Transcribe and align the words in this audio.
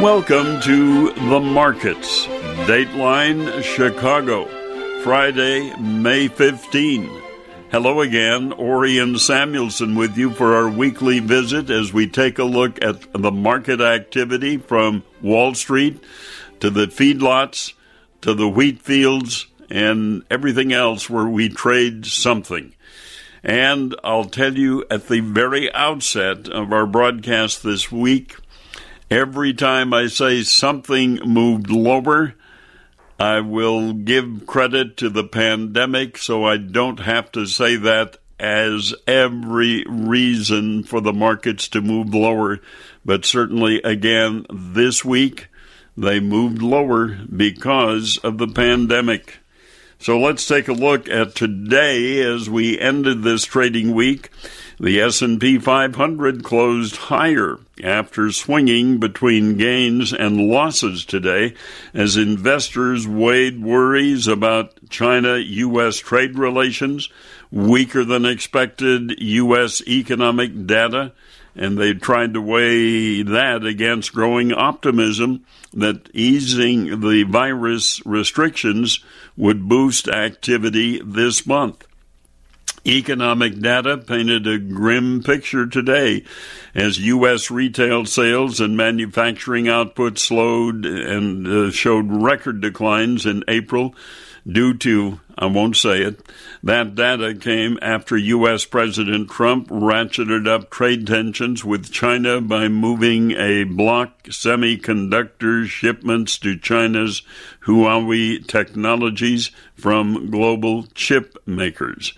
Welcome 0.00 0.62
to 0.62 1.12
The 1.12 1.40
Markets, 1.40 2.24
Dateline 2.64 3.62
Chicago, 3.62 4.46
Friday, 5.02 5.76
May 5.76 6.28
15. 6.28 7.04
Hello 7.70 8.00
again, 8.00 8.54
Orion 8.54 9.18
Samuelson 9.18 9.96
with 9.96 10.16
you 10.16 10.30
for 10.30 10.56
our 10.56 10.70
weekly 10.70 11.18
visit 11.18 11.68
as 11.68 11.92
we 11.92 12.06
take 12.06 12.38
a 12.38 12.44
look 12.44 12.82
at 12.82 13.12
the 13.12 13.30
market 13.30 13.82
activity 13.82 14.56
from 14.56 15.02
Wall 15.20 15.54
Street 15.54 16.02
to 16.60 16.70
the 16.70 16.86
feedlots 16.86 17.74
to 18.22 18.32
the 18.32 18.48
wheat 18.48 18.80
fields 18.80 19.48
and 19.68 20.24
everything 20.30 20.72
else 20.72 21.10
where 21.10 21.28
we 21.28 21.50
trade 21.50 22.06
something. 22.06 22.72
And 23.44 23.94
I'll 24.02 24.24
tell 24.24 24.56
you 24.56 24.86
at 24.90 25.08
the 25.08 25.20
very 25.20 25.70
outset 25.74 26.48
of 26.48 26.72
our 26.72 26.86
broadcast 26.86 27.62
this 27.62 27.92
week 27.92 28.36
Every 29.10 29.52
time 29.52 29.92
I 29.92 30.06
say 30.06 30.44
something 30.44 31.16
moved 31.24 31.68
lower, 31.68 32.34
I 33.18 33.40
will 33.40 33.92
give 33.92 34.46
credit 34.46 34.96
to 34.98 35.10
the 35.10 35.24
pandemic 35.24 36.16
so 36.16 36.44
I 36.44 36.58
don't 36.58 37.00
have 37.00 37.32
to 37.32 37.44
say 37.44 37.74
that 37.74 38.18
as 38.38 38.94
every 39.08 39.84
reason 39.88 40.84
for 40.84 41.00
the 41.00 41.12
markets 41.12 41.66
to 41.70 41.80
move 41.80 42.14
lower. 42.14 42.60
But 43.04 43.24
certainly, 43.24 43.82
again, 43.82 44.46
this 44.48 45.04
week, 45.04 45.48
they 45.96 46.20
moved 46.20 46.62
lower 46.62 47.08
because 47.08 48.16
of 48.18 48.38
the 48.38 48.46
pandemic. 48.46 49.40
So 50.00 50.18
let's 50.18 50.46
take 50.46 50.66
a 50.66 50.72
look 50.72 51.10
at 51.10 51.34
today 51.34 52.22
as 52.22 52.48
we 52.48 52.78
ended 52.78 53.22
this 53.22 53.44
trading 53.44 53.94
week. 53.94 54.30
The 54.80 54.98
S&P 54.98 55.58
500 55.58 56.42
closed 56.42 56.96
higher 56.96 57.58
after 57.84 58.32
swinging 58.32 58.96
between 58.96 59.58
gains 59.58 60.14
and 60.14 60.48
losses 60.48 61.04
today 61.04 61.52
as 61.92 62.16
investors 62.16 63.06
weighed 63.06 63.62
worries 63.62 64.26
about 64.26 64.72
China 64.88 65.36
US 65.36 65.98
trade 65.98 66.38
relations, 66.38 67.10
weaker 67.50 68.02
than 68.02 68.24
expected 68.24 69.20
US 69.20 69.82
economic 69.86 70.66
data, 70.66 71.12
and 71.54 71.78
they 71.78 71.94
tried 71.94 72.34
to 72.34 72.40
weigh 72.40 73.22
that 73.22 73.64
against 73.64 74.14
growing 74.14 74.52
optimism 74.52 75.44
that 75.72 76.08
easing 76.14 77.00
the 77.00 77.24
virus 77.24 78.04
restrictions 78.06 79.00
would 79.36 79.68
boost 79.68 80.08
activity 80.08 81.00
this 81.04 81.46
month. 81.46 81.86
Economic 82.86 83.60
data 83.60 83.98
painted 83.98 84.46
a 84.46 84.58
grim 84.58 85.22
picture 85.22 85.66
today 85.66 86.24
as 86.74 86.98
U.S. 86.98 87.50
retail 87.50 88.06
sales 88.06 88.58
and 88.58 88.74
manufacturing 88.74 89.68
output 89.68 90.18
slowed 90.18 90.86
and 90.86 91.46
uh, 91.46 91.70
showed 91.70 92.10
record 92.10 92.62
declines 92.62 93.26
in 93.26 93.44
April 93.48 93.94
due 94.46 94.74
to, 94.78 95.20
I 95.36 95.46
won't 95.46 95.76
say 95.76 96.02
it, 96.02 96.20
that 96.62 96.94
data 96.94 97.34
came 97.34 97.78
after 97.80 98.16
U.S. 98.16 98.64
President 98.64 99.30
Trump 99.30 99.68
ratcheted 99.68 100.46
up 100.46 100.70
trade 100.70 101.06
tensions 101.06 101.64
with 101.64 101.90
China 101.90 102.40
by 102.40 102.68
moving 102.68 103.32
a 103.32 103.64
block 103.64 104.24
semiconductor 104.24 105.66
shipments 105.66 106.38
to 106.38 106.58
China's 106.58 107.22
Huawei 107.66 108.46
Technologies 108.46 109.50
from 109.74 110.30
global 110.30 110.84
chip 110.94 111.36
makers. 111.46 112.12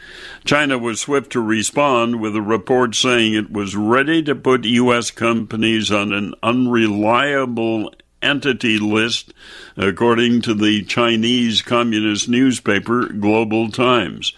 China 0.45 0.78
was 0.78 1.00
swift 1.00 1.33
to 1.33 1.41
respond 1.41 2.20
with 2.20 2.34
a 2.34 2.43
report 2.43 2.95
saying 2.95 3.34
it 3.34 3.53
was 3.53 3.77
ready 3.77 4.23
to 4.23 4.34
put 4.34 4.65
U.S. 4.65 5.11
companies 5.11 5.91
on 5.93 6.12
an 6.12 6.34
unreliable 6.43 7.93
entity 8.22 8.78
list, 8.78 9.34
according 9.77 10.43
to 10.43 10.55
the 10.55 10.83
Chinese 10.84 11.62
Communist 11.62 12.28
newspaper 12.28 13.06
Global 13.06 13.71
Times. 13.71 14.33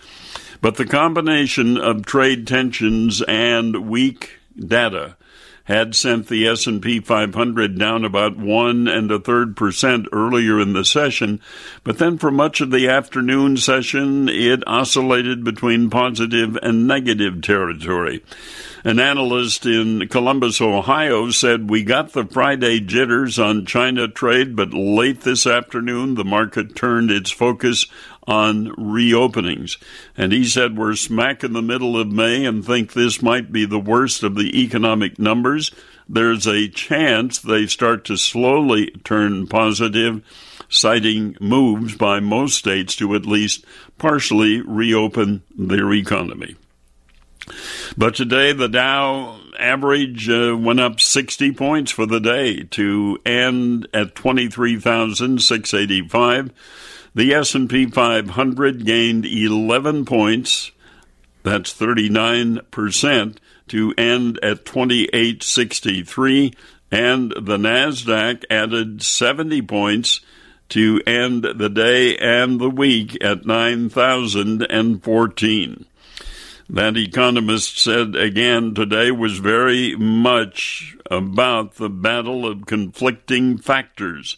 But 0.60 0.76
the 0.76 0.86
combination 0.86 1.76
of 1.76 2.06
trade 2.06 2.46
tensions 2.46 3.22
and 3.22 3.88
weak 3.88 4.38
data 4.58 5.16
had 5.64 5.94
sent 5.94 6.28
the 6.28 6.46
S&P 6.46 7.00
500 7.00 7.78
down 7.78 8.04
about 8.04 8.36
one 8.36 8.86
and 8.86 9.10
a 9.10 9.18
third 9.18 9.56
percent 9.56 10.06
earlier 10.12 10.60
in 10.60 10.74
the 10.74 10.84
session, 10.84 11.40
but 11.82 11.98
then 11.98 12.18
for 12.18 12.30
much 12.30 12.60
of 12.60 12.70
the 12.70 12.88
afternoon 12.88 13.56
session, 13.56 14.28
it 14.28 14.62
oscillated 14.66 15.42
between 15.42 15.88
positive 15.88 16.58
and 16.62 16.86
negative 16.86 17.40
territory. 17.40 18.22
An 18.86 19.00
analyst 19.00 19.64
in 19.64 20.08
Columbus, 20.08 20.60
Ohio 20.60 21.30
said, 21.30 21.70
We 21.70 21.84
got 21.84 22.12
the 22.12 22.26
Friday 22.26 22.80
jitters 22.80 23.38
on 23.38 23.64
China 23.64 24.08
trade, 24.08 24.54
but 24.54 24.74
late 24.74 25.22
this 25.22 25.46
afternoon, 25.46 26.16
the 26.16 26.24
market 26.24 26.76
turned 26.76 27.10
its 27.10 27.30
focus 27.30 27.86
on 28.26 28.66
reopenings. 28.76 29.78
And 30.18 30.34
he 30.34 30.44
said, 30.44 30.76
We're 30.76 30.96
smack 30.96 31.42
in 31.42 31.54
the 31.54 31.62
middle 31.62 31.98
of 31.98 32.12
May 32.12 32.44
and 32.44 32.62
think 32.62 32.92
this 32.92 33.22
might 33.22 33.50
be 33.50 33.64
the 33.64 33.78
worst 33.78 34.22
of 34.22 34.34
the 34.34 34.62
economic 34.62 35.18
numbers. 35.18 35.70
There's 36.06 36.46
a 36.46 36.68
chance 36.68 37.38
they 37.38 37.66
start 37.66 38.04
to 38.04 38.18
slowly 38.18 38.90
turn 39.02 39.46
positive, 39.46 40.22
citing 40.68 41.38
moves 41.40 41.96
by 41.96 42.20
most 42.20 42.58
states 42.58 42.96
to 42.96 43.14
at 43.14 43.24
least 43.24 43.64
partially 43.96 44.60
reopen 44.60 45.42
their 45.56 45.90
economy. 45.94 46.56
But 47.96 48.14
today, 48.14 48.52
the 48.52 48.68
Dow 48.68 49.40
average 49.58 50.28
uh, 50.28 50.54
went 50.58 50.80
up 50.80 51.00
60 51.00 51.52
points 51.52 51.90
for 51.92 52.04
the 52.06 52.20
day 52.20 52.64
to 52.72 53.18
end 53.24 53.88
at 53.92 54.14
23,685. 54.14 56.52
The 57.14 57.34
S&P 57.34 57.86
500 57.86 58.84
gained 58.84 59.24
11 59.24 60.04
points. 60.04 60.72
That's 61.42 61.72
39% 61.74 63.36
to 63.68 63.94
end 63.96 64.38
at 64.42 64.64
2863 64.64 66.52
and 66.90 67.30
the 67.32 67.56
Nasdaq 67.56 68.44
added 68.50 69.00
70 69.02 69.62
points 69.62 70.20
to 70.68 71.00
end 71.06 71.42
the 71.42 71.68
day 71.68 72.16
and 72.16 72.60
the 72.60 72.70
week 72.70 73.16
at 73.22 73.44
9014 73.44 75.86
that 76.68 76.96
economist 76.96 77.78
said 77.78 78.16
again 78.16 78.74
today 78.74 79.10
was 79.10 79.38
very 79.38 79.94
much 79.96 80.96
about 81.10 81.74
the 81.74 81.90
battle 81.90 82.46
of 82.46 82.66
conflicting 82.66 83.58
factors. 83.58 84.36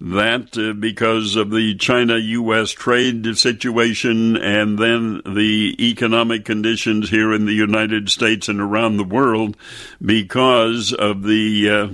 That 0.00 0.58
uh, 0.58 0.74
because 0.74 1.36
of 1.36 1.50
the 1.50 1.74
China 1.76 2.18
U.S. 2.18 2.72
trade 2.72 3.38
situation 3.38 4.36
and 4.36 4.78
then 4.78 5.22
the 5.24 5.76
economic 5.78 6.44
conditions 6.44 7.10
here 7.10 7.32
in 7.32 7.46
the 7.46 7.54
United 7.54 8.10
States 8.10 8.48
and 8.48 8.60
around 8.60 8.96
the 8.96 9.04
world 9.04 9.56
because 10.04 10.92
of 10.92 11.22
the 11.22 11.70
uh, 11.70 11.88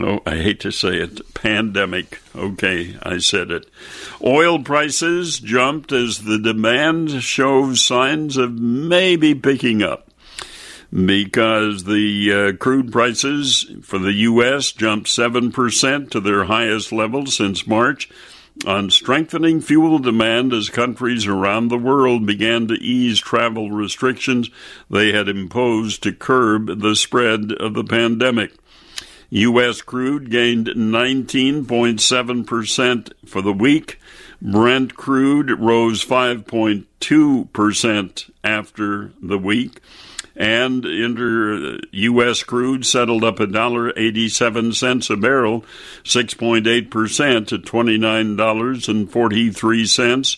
oh, 0.00 0.20
I 0.26 0.36
hate 0.36 0.60
to 0.60 0.70
say 0.70 0.96
it, 0.96 1.34
pandemic. 1.34 2.20
Okay, 2.34 2.96
I 3.02 3.18
said 3.18 3.50
it. 3.50 3.66
Oil 4.22 4.62
prices 4.62 5.40
jumped 5.40 5.92
as 5.92 6.24
the 6.24 6.38
demand 6.38 7.22
shows 7.22 7.84
signs 7.84 8.36
of 8.36 8.52
maybe 8.52 9.34
picking 9.34 9.82
up 9.82 10.08
because 10.92 11.84
the 11.84 12.32
uh, 12.32 12.56
crude 12.56 12.90
prices 12.90 13.66
for 13.82 13.98
the 13.98 14.12
U.S. 14.14 14.72
jumped 14.72 15.08
7% 15.08 16.10
to 16.10 16.20
their 16.20 16.44
highest 16.44 16.92
level 16.92 17.26
since 17.26 17.66
March 17.66 18.08
on 18.66 18.90
strengthening 18.90 19.60
fuel 19.60 19.98
demand 19.98 20.52
as 20.52 20.68
countries 20.68 21.26
around 21.26 21.68
the 21.68 21.78
world 21.78 22.26
began 22.26 22.66
to 22.66 22.74
ease 22.74 23.20
travel 23.20 23.70
restrictions 23.70 24.50
they 24.90 25.12
had 25.12 25.28
imposed 25.28 26.02
to 26.02 26.12
curb 26.12 26.80
the 26.80 26.96
spread 26.96 27.52
of 27.52 27.74
the 27.74 27.84
pandemic. 27.84 28.52
U.S. 29.30 29.82
crude 29.82 30.30
gained 30.30 30.68
19.7% 30.68 33.12
for 33.26 33.42
the 33.42 33.52
week. 33.52 33.98
Brent 34.40 34.94
crude 34.94 35.50
rose 35.50 36.04
5.2% 36.04 38.30
after 38.42 39.12
the 39.20 39.38
week. 39.38 39.80
And 40.34 40.84
inter 40.84 41.78
U.S. 41.90 42.42
crude 42.44 42.86
settled 42.86 43.24
up 43.24 43.38
$1.87 43.38 45.10
a 45.10 45.16
barrel, 45.16 45.64
6.8% 46.04 47.46
to 47.48 47.58
$29.43. 47.58 50.36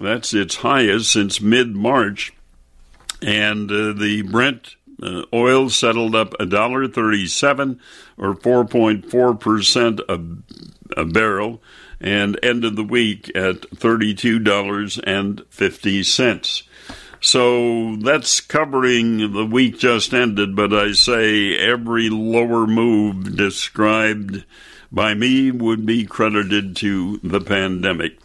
That's 0.00 0.32
its 0.34 0.56
highest 0.56 1.12
since 1.12 1.40
mid 1.40 1.76
March. 1.76 2.32
And 3.22 3.70
uh, 3.70 3.92
the 3.92 4.22
Brent 4.22 4.74
uh, 5.02 5.22
oil 5.32 5.70
settled 5.70 6.14
up 6.14 6.34
$1.37 6.38 7.78
or 8.18 8.34
4.4% 8.34 10.00
a, 10.08 10.20
a 11.00 11.04
barrel 11.04 11.60
and 12.00 12.38
ended 12.42 12.76
the 12.76 12.84
week 12.84 13.30
at 13.34 13.62
$32.50. 13.62 16.62
So 17.20 17.96
that's 17.96 18.40
covering 18.40 19.32
the 19.32 19.46
week 19.46 19.78
just 19.78 20.14
ended, 20.14 20.54
but 20.54 20.72
I 20.72 20.92
say 20.92 21.58
every 21.58 22.08
lower 22.10 22.64
move 22.66 23.36
described 23.36 24.44
by 24.92 25.14
me 25.14 25.50
would 25.50 25.84
be 25.84 26.04
credited 26.04 26.76
to 26.76 27.18
the 27.22 27.40
pandemic. 27.40 28.18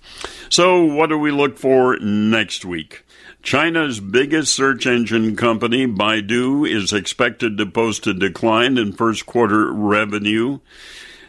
So, 0.50 0.83
what 0.83 1.09
do 1.09 1.17
we 1.17 1.31
look 1.31 1.57
for 1.57 1.97
next 2.00 2.65
week? 2.65 3.03
China's 3.43 3.99
biggest 3.99 4.53
search 4.53 4.85
engine 4.85 5.35
company, 5.35 5.88
Baidu, 5.88 6.69
is 6.69 6.93
expected 6.93 7.57
to 7.57 7.65
post 7.65 8.05
a 8.05 8.13
decline 8.13 8.77
in 8.77 8.93
first 8.93 9.25
quarter 9.25 9.71
revenue. 9.71 10.59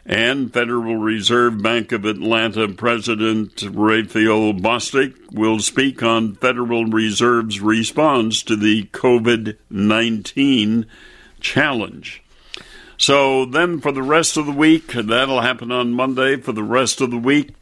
And 0.04 0.52
Federal 0.52 0.96
Reserve 0.96 1.62
Bank 1.62 1.92
of 1.92 2.04
Atlanta 2.04 2.68
President 2.68 3.62
Raphael 3.62 4.52
Bostic 4.52 5.14
will 5.32 5.60
speak 5.60 6.02
on 6.02 6.34
Federal 6.34 6.86
Reserve's 6.86 7.60
response 7.60 8.42
to 8.42 8.56
the 8.56 8.84
COVID 8.92 9.56
19 9.70 10.86
challenge. 11.40 12.22
So 12.98 13.44
then 13.44 13.80
for 13.80 13.92
the 13.92 14.02
rest 14.02 14.36
of 14.36 14.46
the 14.46 14.52
week, 14.52 14.92
that'll 14.92 15.40
happen 15.40 15.72
on 15.72 15.92
Monday. 15.92 16.36
For 16.36 16.52
the 16.52 16.64
rest 16.64 17.00
of 17.00 17.10
the 17.10 17.18
week, 17.18 17.54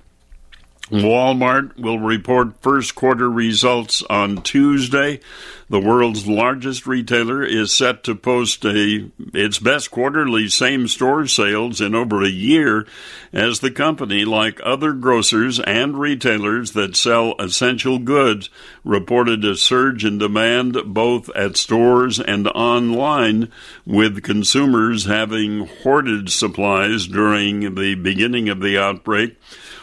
Walmart 0.90 1.78
will 1.78 2.00
report 2.00 2.60
first 2.62 2.96
quarter 2.96 3.30
results 3.30 4.02
on 4.10 4.42
Tuesday. 4.42 5.20
The 5.68 5.78
world's 5.78 6.26
largest 6.26 6.84
retailer 6.84 7.44
is 7.44 7.72
set 7.72 8.02
to 8.04 8.16
post 8.16 8.64
a 8.64 9.08
its 9.32 9.60
best 9.60 9.92
quarterly 9.92 10.48
same-store 10.48 11.28
sales 11.28 11.80
in 11.80 11.94
over 11.94 12.24
a 12.24 12.28
year 12.28 12.88
as 13.32 13.60
the 13.60 13.70
company 13.70 14.24
like 14.24 14.60
other 14.64 14.92
grocers 14.92 15.60
and 15.60 15.96
retailers 15.96 16.72
that 16.72 16.96
sell 16.96 17.36
essential 17.38 18.00
goods 18.00 18.50
reported 18.82 19.44
a 19.44 19.54
surge 19.54 20.04
in 20.04 20.18
demand 20.18 20.76
both 20.86 21.30
at 21.36 21.56
stores 21.56 22.18
and 22.18 22.48
online 22.48 23.48
with 23.86 24.24
consumers 24.24 25.04
having 25.04 25.68
hoarded 25.82 26.30
supplies 26.30 27.06
during 27.06 27.76
the 27.76 27.94
beginning 27.94 28.48
of 28.48 28.60
the 28.60 28.76
outbreak. 28.76 29.36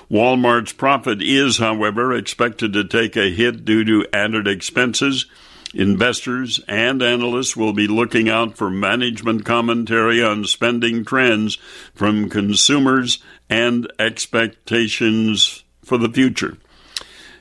Walmart's 0.09 0.71
profit 0.71 1.21
is, 1.21 1.57
however, 1.57 2.13
expected 2.13 2.73
to 2.73 2.83
take 2.85 3.17
a 3.17 3.29
hit 3.29 3.65
due 3.65 3.83
to 3.83 4.07
added 4.13 4.47
expenses. 4.47 5.25
Investors 5.73 6.61
and 6.67 7.03
analysts 7.03 7.57
will 7.57 7.73
be 7.73 7.87
looking 7.87 8.29
out 8.29 8.57
for 8.57 8.69
management 8.69 9.43
commentary 9.43 10.23
on 10.23 10.45
spending 10.45 11.03
trends 11.03 11.55
from 11.93 12.29
consumers 12.29 13.19
and 13.49 13.91
expectations 13.99 15.63
for 15.83 15.97
the 15.97 16.09
future. 16.09 16.57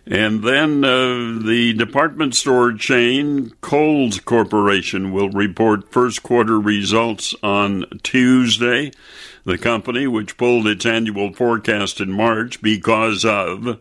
And 0.08 0.44
then 0.44 0.84
uh, 0.84 1.44
the 1.44 1.74
department 1.76 2.36
store 2.36 2.72
chain 2.72 3.50
Kohl's 3.60 4.20
Corporation 4.20 5.12
will 5.12 5.30
report 5.30 5.90
first 5.90 6.22
quarter 6.22 6.60
results 6.60 7.34
on 7.42 7.86
Tuesday. 8.04 8.92
The 9.44 9.58
company, 9.58 10.06
which 10.06 10.36
pulled 10.36 10.68
its 10.68 10.86
annual 10.86 11.32
forecast 11.32 12.00
in 12.00 12.12
March 12.12 12.62
because 12.62 13.24
of 13.24 13.80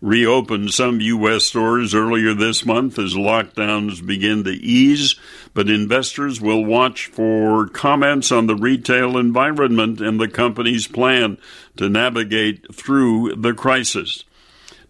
reopened 0.00 0.72
some 0.72 1.00
U.S. 1.00 1.44
stores 1.44 1.94
earlier 1.94 2.34
this 2.34 2.64
month 2.64 2.98
as 2.98 3.14
lockdowns 3.14 4.04
begin 4.04 4.44
to 4.44 4.50
ease, 4.50 5.16
but 5.54 5.68
investors 5.68 6.40
will 6.40 6.64
watch 6.64 7.06
for 7.06 7.66
comments 7.66 8.30
on 8.30 8.46
the 8.46 8.54
retail 8.54 9.18
environment 9.18 10.00
and 10.00 10.20
the 10.20 10.28
company's 10.28 10.86
plan 10.86 11.36
to 11.76 11.88
navigate 11.88 12.72
through 12.74 13.34
the 13.34 13.54
crisis. 13.54 14.24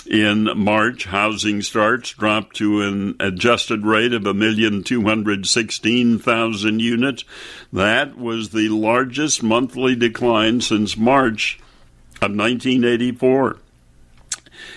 In 0.06 0.50
March, 0.56 1.06
housing 1.06 1.62
starts 1.62 2.12
dropped 2.12 2.56
to 2.56 2.82
an 2.82 3.16
adjusted 3.20 3.86
rate 3.86 4.12
of 4.12 4.24
1,216,000 4.24 6.80
units. 6.80 7.24
That 7.72 8.18
was 8.18 8.50
the 8.50 8.68
largest 8.68 9.42
monthly 9.42 9.96
decline 9.96 10.60
since 10.60 10.94
March 10.96 11.58
of 12.20 12.36
1984 12.36 13.56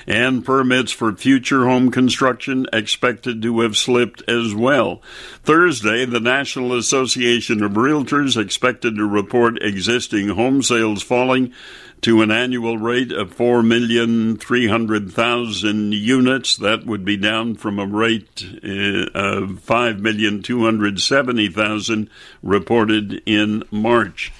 and 0.05 0.45
permits 0.45 0.91
for 0.91 1.13
future 1.13 1.65
home 1.65 1.89
construction 1.91 2.67
expected 2.71 3.41
to 3.41 3.61
have 3.61 3.77
slipped 3.77 4.21
as 4.27 4.53
well. 4.53 5.01
Thursday, 5.43 6.05
the 6.05 6.19
National 6.19 6.73
Association 6.73 7.63
of 7.63 7.71
Realtors 7.73 8.39
expected 8.39 8.95
to 8.95 9.05
report 9.05 9.61
existing 9.61 10.29
home 10.29 10.61
sales 10.61 11.03
falling 11.03 11.51
to 12.01 12.21
an 12.21 12.29
annual 12.31 12.77
rate 12.77 13.11
of 13.11 13.35
4,300,000 13.35 15.99
units. 15.99 16.55
That 16.55 16.85
would 16.85 17.03
be 17.03 17.17
down 17.17 17.55
from 17.55 17.79
a 17.79 17.87
rate 17.87 18.45
uh, 18.45 19.09
of 19.15 19.65
5,270,000 19.65 22.07
reported 22.43 23.23
in 23.25 23.63
March. 23.71 24.31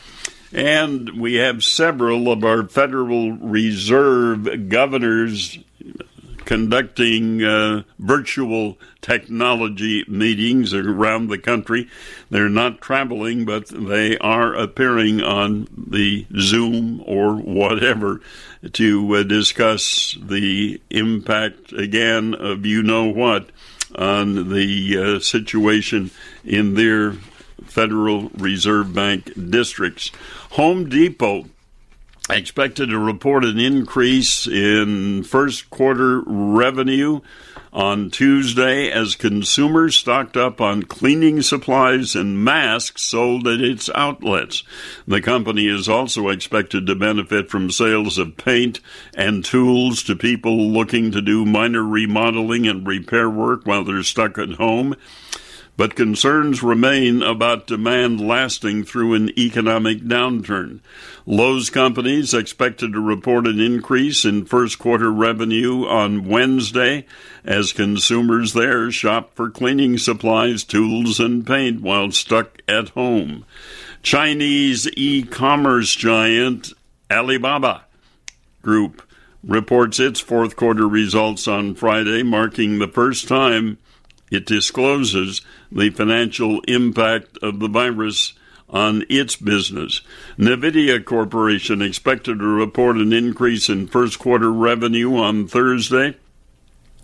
And 0.54 1.20
we 1.20 1.36
have 1.36 1.64
several 1.64 2.32
of 2.32 2.44
our 2.44 2.68
Federal 2.68 3.34
Reserve 3.34 4.70
governors 4.70 5.60
conducting 6.48 7.44
uh, 7.44 7.84
virtual 8.00 8.78
technology 9.02 10.06
meetings 10.08 10.74
around 10.74 11.28
the 11.28 11.38
country. 11.38 11.90
They're 12.30 12.48
not 12.48 12.80
traveling, 12.80 13.44
but 13.44 13.68
they 13.68 14.18
are 14.20 14.56
appearing 14.56 15.22
on 15.22 15.68
the 15.76 16.26
Zoom 16.40 17.04
or 17.06 17.36
whatever 17.36 18.22
to 18.72 19.16
uh, 19.16 19.24
discuss 19.24 20.18
the 20.22 20.82
impact 20.90 21.74
again 21.74 22.34
of 22.34 22.66
you 22.66 22.82
know 22.82 23.10
what 23.10 23.50
on 23.94 24.50
the 24.54 24.98
uh, 24.98 25.20
situation 25.20 26.12
in 26.46 26.76
their 26.76 27.16
Federal 27.66 28.30
Reserve 28.30 28.94
Bank 28.94 29.32
districts. 29.50 30.12
Home 30.52 30.90
Depot 30.90 31.46
expected 32.30 32.90
to 32.90 33.00
report 33.00 33.46
an 33.46 33.60
increase 33.60 34.48
in 34.48 35.24
first 35.24 35.70
quarter 35.70 36.22
revenue 36.26 37.22
on 37.72 38.10
Tuesday 38.10 38.90
as 38.90 39.16
consumers 39.16 39.96
stocked 39.96 40.36
up 40.36 40.60
on 40.60 40.84
cleaning 40.84 41.42
supplies 41.42 42.16
and 42.16 42.44
masks 42.44 43.04
sold 43.04 43.48
at 43.48 43.62
its 43.62 43.90
outlets. 43.94 44.64
The 45.08 45.22
company 45.22 45.68
is 45.68 45.88
also 45.88 46.30
expected 46.30 46.88
to 46.88 46.96
benefit 46.96 47.50
from 47.50 47.70
sales 47.72 48.18
of 48.18 48.36
paint 48.38 48.80
and 49.14 49.46
tools 49.46 50.02
to 50.04 50.16
people 50.16 50.58
looking 50.58 51.12
to 51.12 51.22
do 51.22 51.46
minor 51.46 51.84
remodeling 51.84 52.68
and 52.68 52.88
repair 52.88 53.30
work 53.30 53.66
while 53.66 53.84
they're 53.84 54.04
stuck 54.04 54.38
at 54.38 54.54
home. 54.54 54.96
But 55.78 55.96
concerns 55.96 56.64
remain 56.64 57.22
about 57.22 57.68
demand 57.68 58.20
lasting 58.20 58.84
through 58.84 59.14
an 59.14 59.30
economic 59.40 60.00
downturn. 60.00 60.80
Lowe's 61.28 61.70
companies 61.70 62.34
expected 62.34 62.94
to 62.94 63.00
report 63.00 63.46
an 63.46 63.60
increase 63.60 64.26
in 64.26 64.46
first 64.46 64.80
quarter 64.80 65.12
revenue 65.12 65.86
on 65.86 66.28
Wednesday 66.28 67.06
as 67.46 67.74
consumers 67.74 68.54
there 68.54 68.90
shop 68.90 69.36
for 69.36 69.52
cleaning 69.52 70.00
supplies, 70.00 70.64
tools, 70.64 71.20
and 71.20 71.46
paint 71.46 71.82
while 71.82 72.12
stuck 72.12 72.60
at 72.68 72.90
home. 72.90 73.46
Chinese 74.02 74.90
e 74.98 75.22
commerce 75.22 75.96
giant 75.96 76.74
Alibaba 77.12 77.84
Group 78.64 79.04
reports 79.44 80.00
its 80.00 80.20
fourth 80.20 80.56
quarter 80.56 80.88
results 80.88 81.48
on 81.48 81.76
Friday, 81.76 82.24
marking 82.24 82.80
the 82.80 82.88
first 82.88 83.28
time 83.28 83.78
it 84.32 84.46
discloses 84.46 85.42
the 85.72 85.90
financial 85.90 86.62
impact 86.62 87.38
of 87.42 87.60
the 87.60 87.68
virus 87.68 88.34
on 88.70 89.04
its 89.10 89.36
business. 89.36 90.02
Nvidia 90.38 91.04
Corporation 91.04 91.82
expected 91.82 92.40
to 92.40 92.46
report 92.46 92.98
an 92.98 93.14
increase 93.14 93.70
in 93.70 93.88
first 93.88 94.20
quarter 94.20 94.52
revenue 94.52 95.16
on 95.16 95.48
Thursday, 95.48 96.16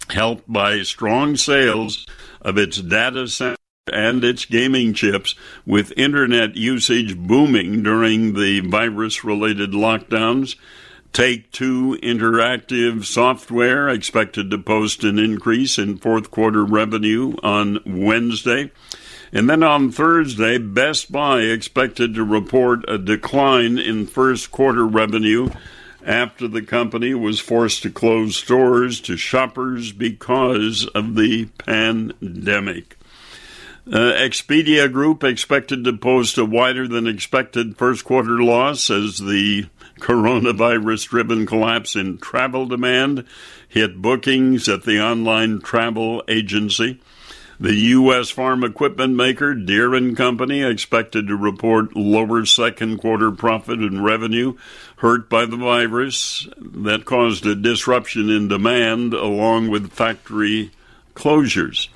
helped 0.09 0.51
by 0.51 0.81
strong 0.81 1.37
sales 1.37 2.05
of 2.41 2.57
its 2.57 2.77
data 2.77 3.27
center 3.27 3.55
and 3.91 4.23
its 4.23 4.45
gaming 4.45 4.93
chips, 4.93 5.35
with 5.65 5.97
internet 5.97 6.55
usage 6.55 7.17
booming 7.17 7.83
during 7.83 8.33
the 8.33 8.59
virus 8.61 9.23
related 9.23 9.71
lockdowns. 9.71 10.55
Take 11.13 11.51
Two 11.51 11.95
Interactive 12.01 13.05
Software 13.05 13.87
expected 13.87 14.49
to 14.49 14.57
post 14.57 15.03
an 15.03 15.19
increase 15.19 15.77
in 15.77 15.99
fourth 15.99 16.31
quarter 16.31 16.65
revenue 16.65 17.35
on 17.43 17.77
Wednesday. 17.85 18.71
And 19.31 19.47
then 19.47 19.61
on 19.61 19.91
Thursday, 19.91 20.57
Best 20.57 21.11
Buy 21.11 21.41
expected 21.41 22.15
to 22.15 22.23
report 22.23 22.83
a 22.87 22.97
decline 22.97 23.77
in 23.77 24.07
first 24.07 24.49
quarter 24.49 24.87
revenue 24.87 25.51
after 26.03 26.47
the 26.47 26.63
company 26.63 27.13
was 27.13 27.39
forced 27.39 27.83
to 27.83 27.91
close 27.91 28.35
stores 28.35 28.99
to 29.01 29.15
shoppers 29.15 29.91
because 29.91 30.87
of 30.95 31.13
the 31.13 31.45
pandemic. 31.59 32.97
Uh, 33.85 34.13
Expedia 34.13 34.91
Group 34.91 35.23
expected 35.23 35.83
to 35.83 35.93
post 35.93 36.39
a 36.39 36.45
wider 36.45 36.87
than 36.87 37.05
expected 37.05 37.77
first 37.77 38.03
quarter 38.03 38.41
loss 38.41 38.89
as 38.89 39.19
the 39.19 39.67
coronavirus 40.03 41.07
driven 41.07 41.45
collapse 41.45 41.95
in 41.95 42.17
travel 42.17 42.65
demand 42.65 43.25
hit 43.69 44.01
bookings 44.01 44.67
at 44.67 44.83
the 44.83 45.01
online 45.01 45.61
travel 45.61 46.21
agency. 46.27 46.99
The 47.57 47.73
U.S. 47.73 48.29
farm 48.29 48.65
equipment 48.65 49.15
maker 49.15 49.53
Deere 49.53 49.93
and 49.93 50.17
Company 50.17 50.61
expected 50.61 51.27
to 51.27 51.37
report 51.37 51.95
lower 51.95 52.45
second 52.45 52.97
quarter 52.97 53.31
profit 53.31 53.79
and 53.79 54.03
revenue 54.03 54.57
hurt 54.97 55.29
by 55.29 55.45
the 55.45 55.55
virus 55.55 56.49
that 56.57 57.05
caused 57.05 57.45
a 57.45 57.55
disruption 57.55 58.29
in 58.29 58.49
demand 58.49 59.13
along 59.13 59.69
with 59.69 59.93
factory 59.93 60.71
closures. 61.15 61.87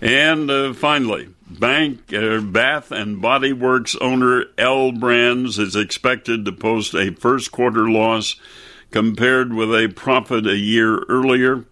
And 0.00 0.50
uh, 0.50 0.72
finally, 0.72 1.28
Bank 1.58 2.12
uh, 2.14 2.40
Bath 2.40 2.92
and 2.92 3.20
Body 3.20 3.52
Works 3.52 3.96
owner 3.96 4.44
L. 4.56 4.92
Brands 4.92 5.58
is 5.58 5.74
expected 5.74 6.44
to 6.44 6.52
post 6.52 6.94
a 6.94 7.12
first 7.12 7.50
quarter 7.50 7.90
loss 7.90 8.36
compared 8.92 9.52
with 9.52 9.70
a 9.74 9.92
profit 9.94 10.46
a 10.46 10.56
year 10.56 11.00
earlier 11.08 11.64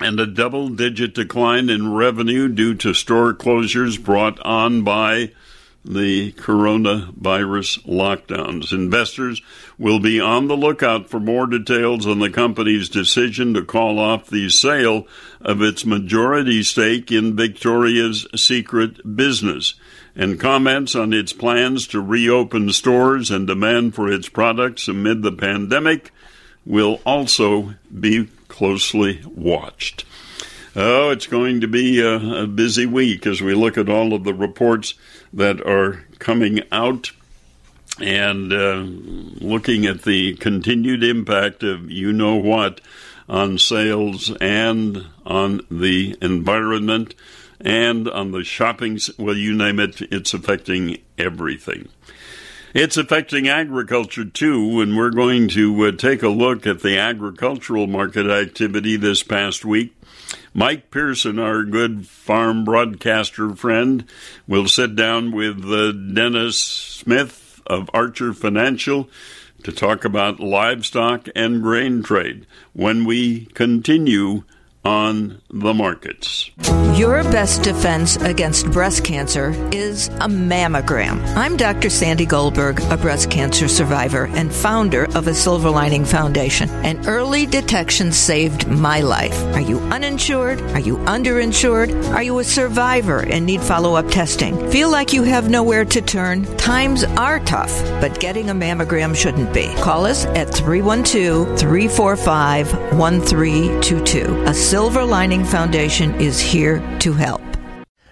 and 0.00 0.20
a 0.20 0.26
double 0.26 0.68
digit 0.68 1.14
decline 1.14 1.68
in 1.68 1.92
revenue 1.92 2.48
due 2.48 2.74
to 2.74 2.94
store 2.94 3.34
closures 3.34 4.02
brought 4.02 4.38
on 4.40 4.82
by 4.82 5.32
the 5.84 6.32
coronavirus 6.32 7.84
lockdowns. 7.86 8.72
Investors 8.72 9.42
will 9.78 9.98
be 9.98 10.20
on 10.20 10.46
the 10.46 10.56
lookout 10.56 11.10
for 11.10 11.18
more 11.18 11.46
details 11.46 12.06
on 12.06 12.20
the 12.20 12.30
company's 12.30 12.88
decision 12.88 13.54
to 13.54 13.64
call 13.64 13.98
off 13.98 14.28
the 14.28 14.48
sale 14.48 15.06
of 15.40 15.60
its 15.60 15.84
majority 15.84 16.62
stake 16.62 17.10
in 17.10 17.34
Victoria's 17.34 18.26
Secret 18.36 19.16
business 19.16 19.74
and 20.14 20.38
comments 20.38 20.94
on 20.94 21.12
its 21.12 21.32
plans 21.32 21.86
to 21.88 22.00
reopen 22.00 22.70
stores 22.70 23.30
and 23.30 23.46
demand 23.46 23.94
for 23.94 24.10
its 24.10 24.28
products 24.28 24.86
amid 24.88 25.22
the 25.22 25.32
pandemic 25.32 26.12
will 26.64 27.00
also 27.04 27.74
be 27.98 28.28
closely 28.48 29.20
watched. 29.24 30.04
Oh, 30.74 31.10
it's 31.10 31.26
going 31.26 31.60
to 31.60 31.68
be 31.68 32.00
a, 32.00 32.44
a, 32.44 32.46
busy 32.46 32.86
week 32.86 33.26
as 33.26 33.42
we 33.42 33.52
look 33.52 33.76
at 33.76 33.90
all 33.90 34.14
of 34.14 34.24
the 34.24 34.32
reports 34.32 34.94
that 35.30 35.60
are 35.66 36.04
coming 36.18 36.62
out 36.72 37.10
and 38.00 38.50
uh, 38.54 38.76
looking 39.44 39.84
at 39.84 40.02
the 40.02 40.34
continued 40.36 41.04
impact 41.04 41.62
of 41.62 41.90
you 41.90 42.10
know 42.10 42.36
what 42.36 42.80
on 43.28 43.58
sales 43.58 44.34
and 44.40 45.04
on 45.26 45.60
the 45.70 46.16
environment 46.22 47.14
and 47.60 48.08
on 48.08 48.32
the 48.32 48.42
shopping. 48.42 48.98
Well, 49.18 49.36
you 49.36 49.54
name 49.54 49.78
it, 49.78 50.00
it's 50.00 50.32
affecting 50.32 51.02
everything. 51.18 51.90
It's 52.72 52.96
affecting 52.96 53.46
agriculture 53.46 54.24
too, 54.24 54.80
and 54.80 54.96
we're 54.96 55.10
going 55.10 55.48
to 55.48 55.84
uh, 55.84 55.92
take 55.92 56.22
a 56.22 56.30
look 56.30 56.66
at 56.66 56.80
the 56.80 56.96
agricultural 56.96 57.86
market 57.86 58.26
activity 58.26 58.96
this 58.96 59.22
past 59.22 59.66
week. 59.66 59.94
Mike 60.54 60.90
Pearson, 60.90 61.38
our 61.38 61.64
good 61.64 62.06
farm 62.06 62.64
broadcaster 62.64 63.54
friend, 63.54 64.04
will 64.46 64.68
sit 64.68 64.94
down 64.96 65.32
with 65.32 65.64
uh, 65.64 65.92
Dennis 65.92 66.58
Smith 66.58 67.60
of 67.66 67.90
Archer 67.94 68.32
Financial 68.32 69.08
to 69.62 69.72
talk 69.72 70.04
about 70.04 70.40
livestock 70.40 71.28
and 71.34 71.62
grain 71.62 72.02
trade. 72.02 72.46
When 72.72 73.04
we 73.04 73.46
continue 73.46 74.44
on 74.84 75.40
the 75.50 75.72
markets. 75.72 76.50
Your 76.94 77.22
best 77.24 77.62
defense 77.62 78.16
against 78.16 78.70
breast 78.70 79.04
cancer 79.04 79.50
is 79.72 80.08
a 80.08 80.28
mammogram. 80.28 81.22
I'm 81.36 81.56
Dr. 81.56 81.88
Sandy 81.88 82.26
Goldberg, 82.26 82.80
a 82.90 82.96
breast 82.96 83.30
cancer 83.30 83.68
survivor 83.68 84.26
and 84.26 84.52
founder 84.52 85.04
of 85.16 85.28
a 85.28 85.34
Silver 85.34 85.70
Lining 85.70 86.04
Foundation. 86.04 86.68
And 86.68 87.06
early 87.06 87.46
detection 87.46 88.12
saved 88.12 88.66
my 88.66 89.00
life. 89.00 89.40
Are 89.54 89.60
you 89.60 89.78
uninsured? 89.78 90.60
Are 90.72 90.80
you 90.80 90.96
underinsured? 90.98 92.12
Are 92.12 92.22
you 92.22 92.38
a 92.40 92.44
survivor 92.44 93.20
and 93.20 93.46
need 93.46 93.60
follow 93.60 93.94
up 93.94 94.08
testing? 94.08 94.70
Feel 94.70 94.90
like 94.90 95.12
you 95.12 95.22
have 95.22 95.48
nowhere 95.48 95.84
to 95.84 96.02
turn? 96.02 96.44
Times 96.56 97.04
are 97.04 97.40
tough, 97.40 97.72
but 98.00 98.18
getting 98.20 98.50
a 98.50 98.54
mammogram 98.54 99.14
shouldn't 99.14 99.52
be. 99.54 99.72
Call 99.76 100.04
us 100.06 100.24
at 100.26 100.52
312 100.52 101.58
345 101.58 102.72
1322. 102.98 104.44
Silver 104.72 105.04
Lining 105.04 105.44
Foundation 105.44 106.18
is 106.18 106.40
here 106.40 106.78
to 107.00 107.12
help. 107.12 107.42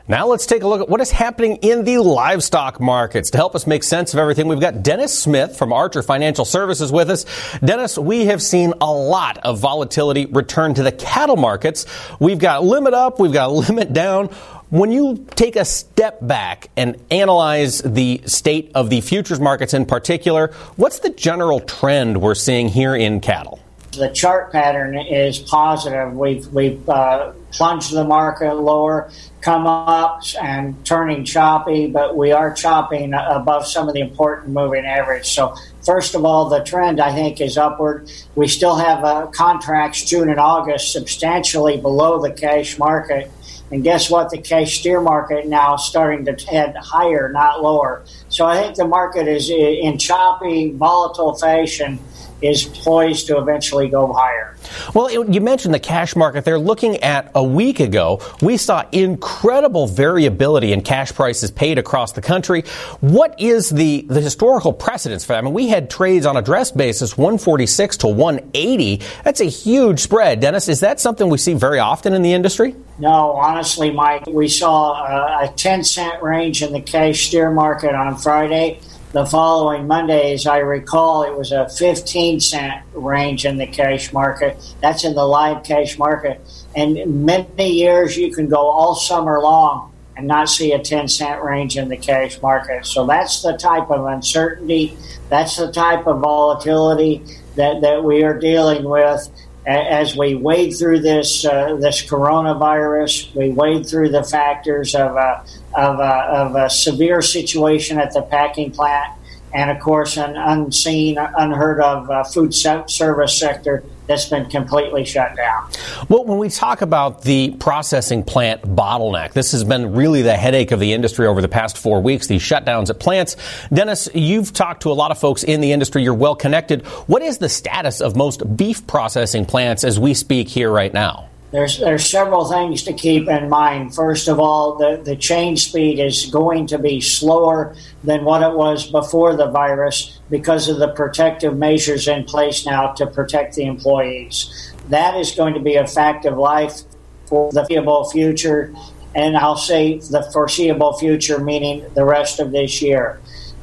Now 0.08 0.26
let's 0.26 0.44
take 0.44 0.62
a 0.62 0.68
look 0.68 0.82
at 0.82 0.90
what 0.90 1.00
is 1.00 1.10
happening 1.10 1.56
in 1.62 1.84
the 1.84 1.96
livestock 1.96 2.82
markets. 2.82 3.30
To 3.30 3.38
help 3.38 3.54
us 3.54 3.66
make 3.66 3.82
sense 3.82 4.12
of 4.12 4.20
everything, 4.20 4.46
we've 4.46 4.60
got 4.60 4.82
Dennis 4.82 5.18
Smith 5.18 5.56
from 5.56 5.72
Archer 5.72 6.02
Financial 6.02 6.44
Services 6.44 6.92
with 6.92 7.08
us. 7.08 7.24
Dennis, 7.60 7.96
we 7.96 8.26
have 8.26 8.42
seen 8.42 8.74
a 8.78 8.92
lot 8.92 9.38
of 9.38 9.58
volatility 9.58 10.26
return 10.26 10.74
to 10.74 10.82
the 10.82 10.92
cattle 10.92 11.38
markets. 11.38 11.86
We've 12.20 12.38
got 12.38 12.62
limit 12.62 12.92
up, 12.92 13.18
we've 13.18 13.32
got 13.32 13.52
limit 13.68 13.94
down. 13.94 14.26
When 14.68 14.92
you 14.92 15.26
take 15.36 15.56
a 15.56 15.64
step 15.64 16.18
back 16.20 16.68
and 16.76 17.02
analyze 17.10 17.80
the 17.80 18.20
state 18.26 18.72
of 18.74 18.90
the 18.90 19.00
futures 19.00 19.40
markets 19.40 19.72
in 19.72 19.86
particular, 19.86 20.52
what's 20.76 20.98
the 20.98 21.08
general 21.08 21.60
trend 21.60 22.20
we're 22.20 22.34
seeing 22.34 22.68
here 22.68 22.94
in 22.94 23.20
cattle? 23.20 23.60
The 23.92 24.08
chart 24.08 24.52
pattern 24.52 24.96
is 24.96 25.38
positive. 25.38 26.14
We've 26.14 26.46
we've 26.52 26.88
uh, 26.88 27.32
plunged 27.50 27.92
the 27.92 28.04
market 28.04 28.54
lower, 28.54 29.10
come 29.40 29.66
up 29.66 30.22
and 30.40 30.84
turning 30.86 31.24
choppy, 31.24 31.88
but 31.88 32.16
we 32.16 32.30
are 32.30 32.54
chopping 32.54 33.14
above 33.14 33.66
some 33.66 33.88
of 33.88 33.94
the 33.94 34.00
important 34.00 34.54
moving 34.54 34.84
average. 34.84 35.26
So 35.26 35.56
first 35.84 36.14
of 36.14 36.24
all, 36.24 36.48
the 36.48 36.60
trend 36.60 37.00
I 37.00 37.12
think 37.12 37.40
is 37.40 37.58
upward. 37.58 38.10
We 38.36 38.46
still 38.46 38.76
have 38.76 39.02
uh, 39.02 39.26
contracts 39.26 40.04
June 40.04 40.28
and 40.28 40.38
August 40.38 40.92
substantially 40.92 41.76
below 41.76 42.22
the 42.22 42.30
cash 42.30 42.78
market. 42.78 43.28
And 43.72 43.82
guess 43.84 44.10
what? 44.10 44.30
The 44.30 44.38
cash 44.38 44.80
steer 44.80 45.00
market 45.00 45.46
now 45.46 45.76
starting 45.76 46.24
to 46.26 46.32
head 46.46 46.76
higher, 46.76 47.30
not 47.32 47.62
lower. 47.62 48.04
So 48.28 48.46
I 48.46 48.60
think 48.60 48.76
the 48.76 48.86
market 48.86 49.28
is 49.28 49.48
in 49.50 49.98
choppy, 49.98 50.72
volatile 50.72 51.34
fashion 51.34 51.98
is 52.42 52.64
poised 52.64 53.26
to 53.28 53.38
eventually 53.38 53.88
go 53.88 54.12
higher. 54.12 54.56
Well, 54.94 55.10
you 55.30 55.40
mentioned 55.40 55.74
the 55.74 55.80
cash 55.80 56.16
market 56.16 56.44
They're 56.44 56.58
Looking 56.58 56.98
at 56.98 57.30
a 57.34 57.42
week 57.42 57.80
ago, 57.80 58.20
we 58.42 58.56
saw 58.56 58.84
incredible 58.92 59.86
variability 59.86 60.72
in 60.72 60.82
cash 60.82 61.12
prices 61.12 61.50
paid 61.50 61.78
across 61.78 62.12
the 62.12 62.20
country. 62.20 62.62
What 63.00 63.40
is 63.40 63.70
the, 63.70 64.02
the 64.08 64.20
historical 64.20 64.72
precedence 64.72 65.24
for 65.24 65.32
that? 65.32 65.38
I 65.38 65.42
mean, 65.42 65.54
we 65.54 65.68
had 65.68 65.90
trades 65.90 66.26
on 66.26 66.36
a 66.36 66.42
dress 66.42 66.70
basis 66.70 67.16
146 67.16 67.96
to 67.98 68.08
180. 68.08 69.02
That's 69.24 69.40
a 69.40 69.46
huge 69.46 70.00
spread. 70.00 70.40
Dennis, 70.40 70.68
is 70.68 70.80
that 70.80 71.00
something 71.00 71.28
we 71.28 71.38
see 71.38 71.54
very 71.54 71.78
often 71.78 72.12
in 72.12 72.22
the 72.22 72.32
industry? 72.32 72.76
No, 72.98 73.32
honestly, 73.32 73.90
Mike, 73.90 74.26
we 74.26 74.48
saw 74.48 74.92
a, 74.92 75.46
a 75.46 75.52
10 75.54 75.84
cent 75.84 76.22
range 76.22 76.62
in 76.62 76.72
the 76.72 76.80
cash 76.80 77.28
steer 77.28 77.50
market 77.50 77.94
on 77.94 78.16
Friday. 78.16 78.80
The 79.12 79.26
following 79.26 79.88
Monday, 79.88 80.34
as 80.34 80.46
I 80.46 80.58
recall, 80.58 81.24
it 81.24 81.36
was 81.36 81.50
a 81.50 81.68
15 81.68 82.38
cent 82.38 82.84
range 82.94 83.44
in 83.44 83.56
the 83.56 83.66
cash 83.66 84.12
market. 84.12 84.56
That's 84.80 85.02
in 85.02 85.16
the 85.16 85.24
live 85.24 85.64
cash 85.64 85.98
market. 85.98 86.40
And 86.76 87.26
many 87.26 87.72
years 87.72 88.16
you 88.16 88.32
can 88.32 88.48
go 88.48 88.70
all 88.70 88.94
summer 88.94 89.40
long 89.40 89.92
and 90.16 90.28
not 90.28 90.48
see 90.48 90.70
a 90.72 90.78
10 90.78 91.08
cent 91.08 91.42
range 91.42 91.76
in 91.76 91.88
the 91.88 91.96
cash 91.96 92.40
market. 92.40 92.86
So 92.86 93.04
that's 93.04 93.42
the 93.42 93.56
type 93.56 93.90
of 93.90 94.06
uncertainty, 94.06 94.96
that's 95.28 95.56
the 95.56 95.72
type 95.72 96.06
of 96.06 96.20
volatility 96.20 97.24
that, 97.56 97.80
that 97.80 98.04
we 98.04 98.22
are 98.22 98.38
dealing 98.38 98.84
with 98.84 99.28
as 99.66 100.16
we 100.16 100.34
wade 100.34 100.70
through 100.76 101.00
this 101.00 101.44
uh, 101.44 101.76
this 101.76 102.02
coronavirus, 102.02 103.34
we 103.34 103.50
wade 103.50 103.86
through 103.86 104.08
the 104.08 104.24
factors 104.24 104.94
of 104.94 105.16
a, 105.16 105.44
of 105.74 106.00
a, 106.00 106.02
of 106.02 106.56
a 106.56 106.70
severe 106.70 107.22
situation 107.22 107.98
at 107.98 108.12
the 108.12 108.22
packing 108.22 108.70
plant, 108.70 109.12
and 109.52 109.70
of 109.70 109.80
course, 109.80 110.16
an 110.16 110.36
unseen, 110.36 111.18
unheard 111.18 111.80
of 111.80 112.10
uh, 112.10 112.24
food 112.24 112.54
service 112.54 113.38
sector 113.38 113.84
that's 114.06 114.28
been 114.28 114.48
completely 114.50 115.04
shut 115.04 115.36
down. 115.36 115.70
Well, 116.08 116.24
when 116.24 116.38
we 116.38 116.48
talk 116.48 116.82
about 116.82 117.22
the 117.22 117.50
processing 117.58 118.24
plant 118.24 118.62
bottleneck, 118.62 119.32
this 119.32 119.52
has 119.52 119.62
been 119.62 119.94
really 119.94 120.22
the 120.22 120.36
headache 120.36 120.72
of 120.72 120.80
the 120.80 120.92
industry 120.92 121.26
over 121.26 121.40
the 121.40 121.48
past 121.48 121.78
four 121.78 122.00
weeks, 122.00 122.26
these 122.26 122.42
shutdowns 122.42 122.90
at 122.90 122.98
plants. 122.98 123.36
Dennis, 123.72 124.08
you've 124.12 124.52
talked 124.52 124.82
to 124.82 124.90
a 124.90 124.94
lot 124.94 125.12
of 125.12 125.18
folks 125.18 125.44
in 125.44 125.60
the 125.60 125.72
industry. 125.72 126.02
You're 126.02 126.14
well 126.14 126.34
connected. 126.34 126.84
What 127.06 127.22
is 127.22 127.38
the 127.38 127.48
status 127.48 128.00
of 128.00 128.16
most 128.16 128.56
beef 128.56 128.86
processing 128.86 129.46
plants 129.46 129.84
as 129.84 129.98
we 129.98 130.14
speak 130.14 130.48
here 130.48 130.70
right 130.70 130.92
now? 130.92 131.29
There's, 131.52 131.80
there's 131.80 132.08
several 132.08 132.44
things 132.44 132.84
to 132.84 132.92
keep 132.92 133.28
in 133.28 133.48
mind. 133.48 133.94
First 133.94 134.28
of 134.28 134.38
all, 134.38 134.76
the, 134.76 135.02
the 135.02 135.16
chain 135.16 135.56
speed 135.56 135.98
is 135.98 136.26
going 136.26 136.68
to 136.68 136.78
be 136.78 137.00
slower 137.00 137.74
than 138.04 138.24
what 138.24 138.42
it 138.42 138.56
was 138.56 138.88
before 138.88 139.34
the 139.34 139.50
virus 139.50 140.20
because 140.30 140.68
of 140.68 140.78
the 140.78 140.92
protective 140.92 141.56
measures 141.56 142.06
in 142.06 142.24
place 142.24 142.64
now 142.64 142.92
to 142.92 143.06
protect 143.06 143.56
the 143.56 143.64
employees. 143.64 144.72
That 144.90 145.16
is 145.16 145.32
going 145.32 145.54
to 145.54 145.60
be 145.60 145.74
a 145.74 145.88
fact 145.88 146.24
of 146.24 146.38
life 146.38 146.82
for 147.26 147.50
the 147.50 147.62
foreseeable 147.62 148.10
future, 148.10 148.72
and 149.16 149.36
I'll 149.36 149.56
say 149.56 149.98
the 149.98 150.28
foreseeable 150.32 150.98
future, 150.98 151.40
meaning 151.40 151.84
the 151.94 152.04
rest 152.04 152.38
of 152.38 152.52
this 152.52 152.80
year. 152.80 153.20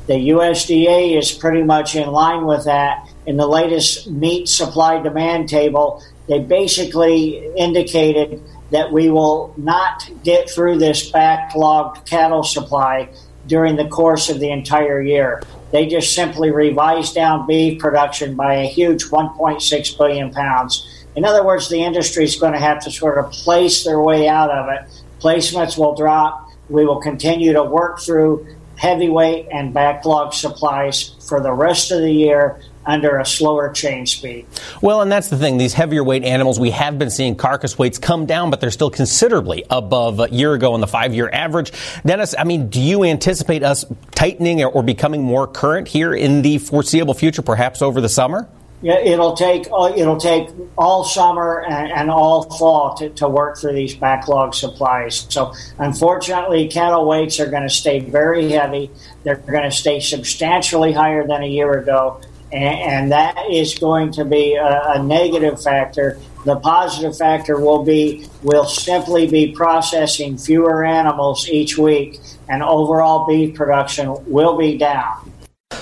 The 0.08 0.30
USDA 0.30 1.18
is 1.18 1.32
pretty 1.32 1.64
much 1.64 1.96
in 1.96 2.10
line 2.10 2.46
with 2.46 2.66
that. 2.66 3.10
In 3.26 3.36
the 3.36 3.48
latest 3.48 4.10
meat 4.10 4.48
supply 4.48 5.02
demand 5.02 5.50
table, 5.50 6.02
they 6.28 6.40
basically 6.40 7.46
indicated 7.56 8.42
that 8.72 8.92
we 8.92 9.10
will 9.10 9.54
not 9.58 10.10
get 10.24 10.50
through 10.50 10.78
this 10.78 11.12
backlogged 11.12 12.06
cattle 12.06 12.44
supply 12.44 13.10
during 13.48 13.78
the 13.78 13.88
course 13.88 14.30
of 14.30 14.40
the 14.40 14.52
entire 14.52 15.02
year. 15.02 15.42
They 15.72 15.86
just 15.88 16.14
simply 16.14 16.52
revised 16.52 17.16
down 17.16 17.48
beef 17.48 17.80
production 17.80 18.36
by 18.36 18.56
a 18.56 18.66
huge 18.66 19.06
1.6 19.06 19.98
billion 19.98 20.32
pounds. 20.32 21.06
In 21.16 21.26
other 21.26 21.46
words, 21.46 21.70
the 21.70 21.82
industry 21.82 22.26
is 22.26 22.36
going 22.36 22.54
to 22.54 22.60
have 22.60 22.80
to 22.84 22.92
sort 22.92 23.18
of 23.18 23.32
place 23.32 23.84
their 23.84 24.02
way 24.02 24.28
out 24.28 24.52
of 24.52 24.70
it. 24.70 25.04
Placements 25.20 25.78
will 25.78 25.96
drop. 25.96 26.50
We 26.70 26.86
will 26.86 27.02
continue 27.02 27.54
to 27.54 27.64
work 27.64 28.00
through 28.00 28.56
heavyweight 28.76 29.48
and 29.52 29.74
backlog 29.74 30.34
supplies 30.34 31.16
for 31.28 31.42
the 31.42 31.52
rest 31.52 31.92
of 31.92 32.02
the 32.02 32.12
year 32.12 32.62
under 32.88 33.18
a 33.20 33.26
slower 33.26 33.72
chain 33.72 34.06
speed. 34.06 34.48
Well, 34.82 35.02
and 35.02 35.12
that's 35.12 35.30
the 35.30 35.38
thing. 35.38 35.58
These 35.58 35.74
heavier 35.74 36.04
weight 36.04 36.24
animals, 36.24 36.60
we 36.60 36.72
have 36.72 36.98
been 36.98 37.12
seeing 37.12 37.36
carcass 37.36 37.78
weights 37.78 38.00
come 38.00 38.26
down, 38.26 38.50
but 38.50 38.62
they're 38.62 38.72
still 38.72 38.90
considerably 38.90 39.66
above 39.70 40.20
a 40.20 40.30
year 40.30 40.54
ago 40.54 40.74
in 40.74 40.82
the 40.82 40.88
five 40.88 41.14
year 41.14 41.30
average. 41.32 41.72
Dennis, 42.06 42.34
I 42.38 42.46
mean, 42.46 42.70
do 42.70 42.82
you 42.82 43.04
anticipate 43.04 43.62
us 43.62 43.86
tightening 44.12 44.64
or 44.64 44.82
becoming 44.82 45.22
more 45.22 45.46
current 45.46 45.88
here 45.88 46.14
in 46.14 46.42
the 46.42 46.58
foreseeable 46.58 47.14
future, 47.14 47.42
perhaps 47.42 47.82
over 47.82 48.02
the 48.02 48.10
summer? 48.10 48.48
Yeah, 48.84 49.00
it'll 49.00 49.34
take 49.34 49.68
uh, 49.74 49.92
it'll 49.96 50.20
take 50.20 50.50
all 50.78 51.04
summer 51.04 51.64
and, 51.68 51.92
and 51.92 52.12
all 52.12 52.44
fall 52.44 52.94
to, 52.98 53.10
to, 53.10 53.28
work 53.28 53.58
through 53.58 53.74
these 53.74 53.96
backlog 53.96 54.54
supplies. 54.54 55.26
So, 55.30 55.52
unfortunately, 55.80 56.68
cattle 56.68 57.08
weights 57.08 57.40
are 57.40 57.50
going 57.50 57.64
to 57.64 57.74
stay 57.74 58.02
very 58.02 58.52
heavy. 58.52 58.92
They're 59.24 59.38
going 59.38 59.64
to 59.64 59.72
stay 59.72 60.00
substantially 60.00 60.94
higher 60.94 61.26
than 61.26 61.42
a 61.42 61.48
year 61.48 61.80
ago, 61.80 62.22
and, 62.52 63.12
that 63.12 63.52
is 63.52 63.78
going 63.78 64.12
to 64.14 64.26
be 64.26 64.56
a, 64.56 65.02
negative 65.04 65.62
factor. 65.62 66.20
The 66.46 66.58
positive 66.58 67.18
factor 67.18 67.60
will 67.60 67.84
be 67.84 68.28
we'll 68.42 68.66
simply 68.66 69.28
be 69.28 69.52
processing 69.52 70.38
fewer 70.38 70.86
animals 70.86 71.50
each 71.50 71.78
week, 71.78 72.20
and 72.48 72.64
overall 72.64 73.28
beef 73.28 73.56
production 73.56 74.16
will 74.28 74.58
be 74.58 74.78
down. 74.78 75.32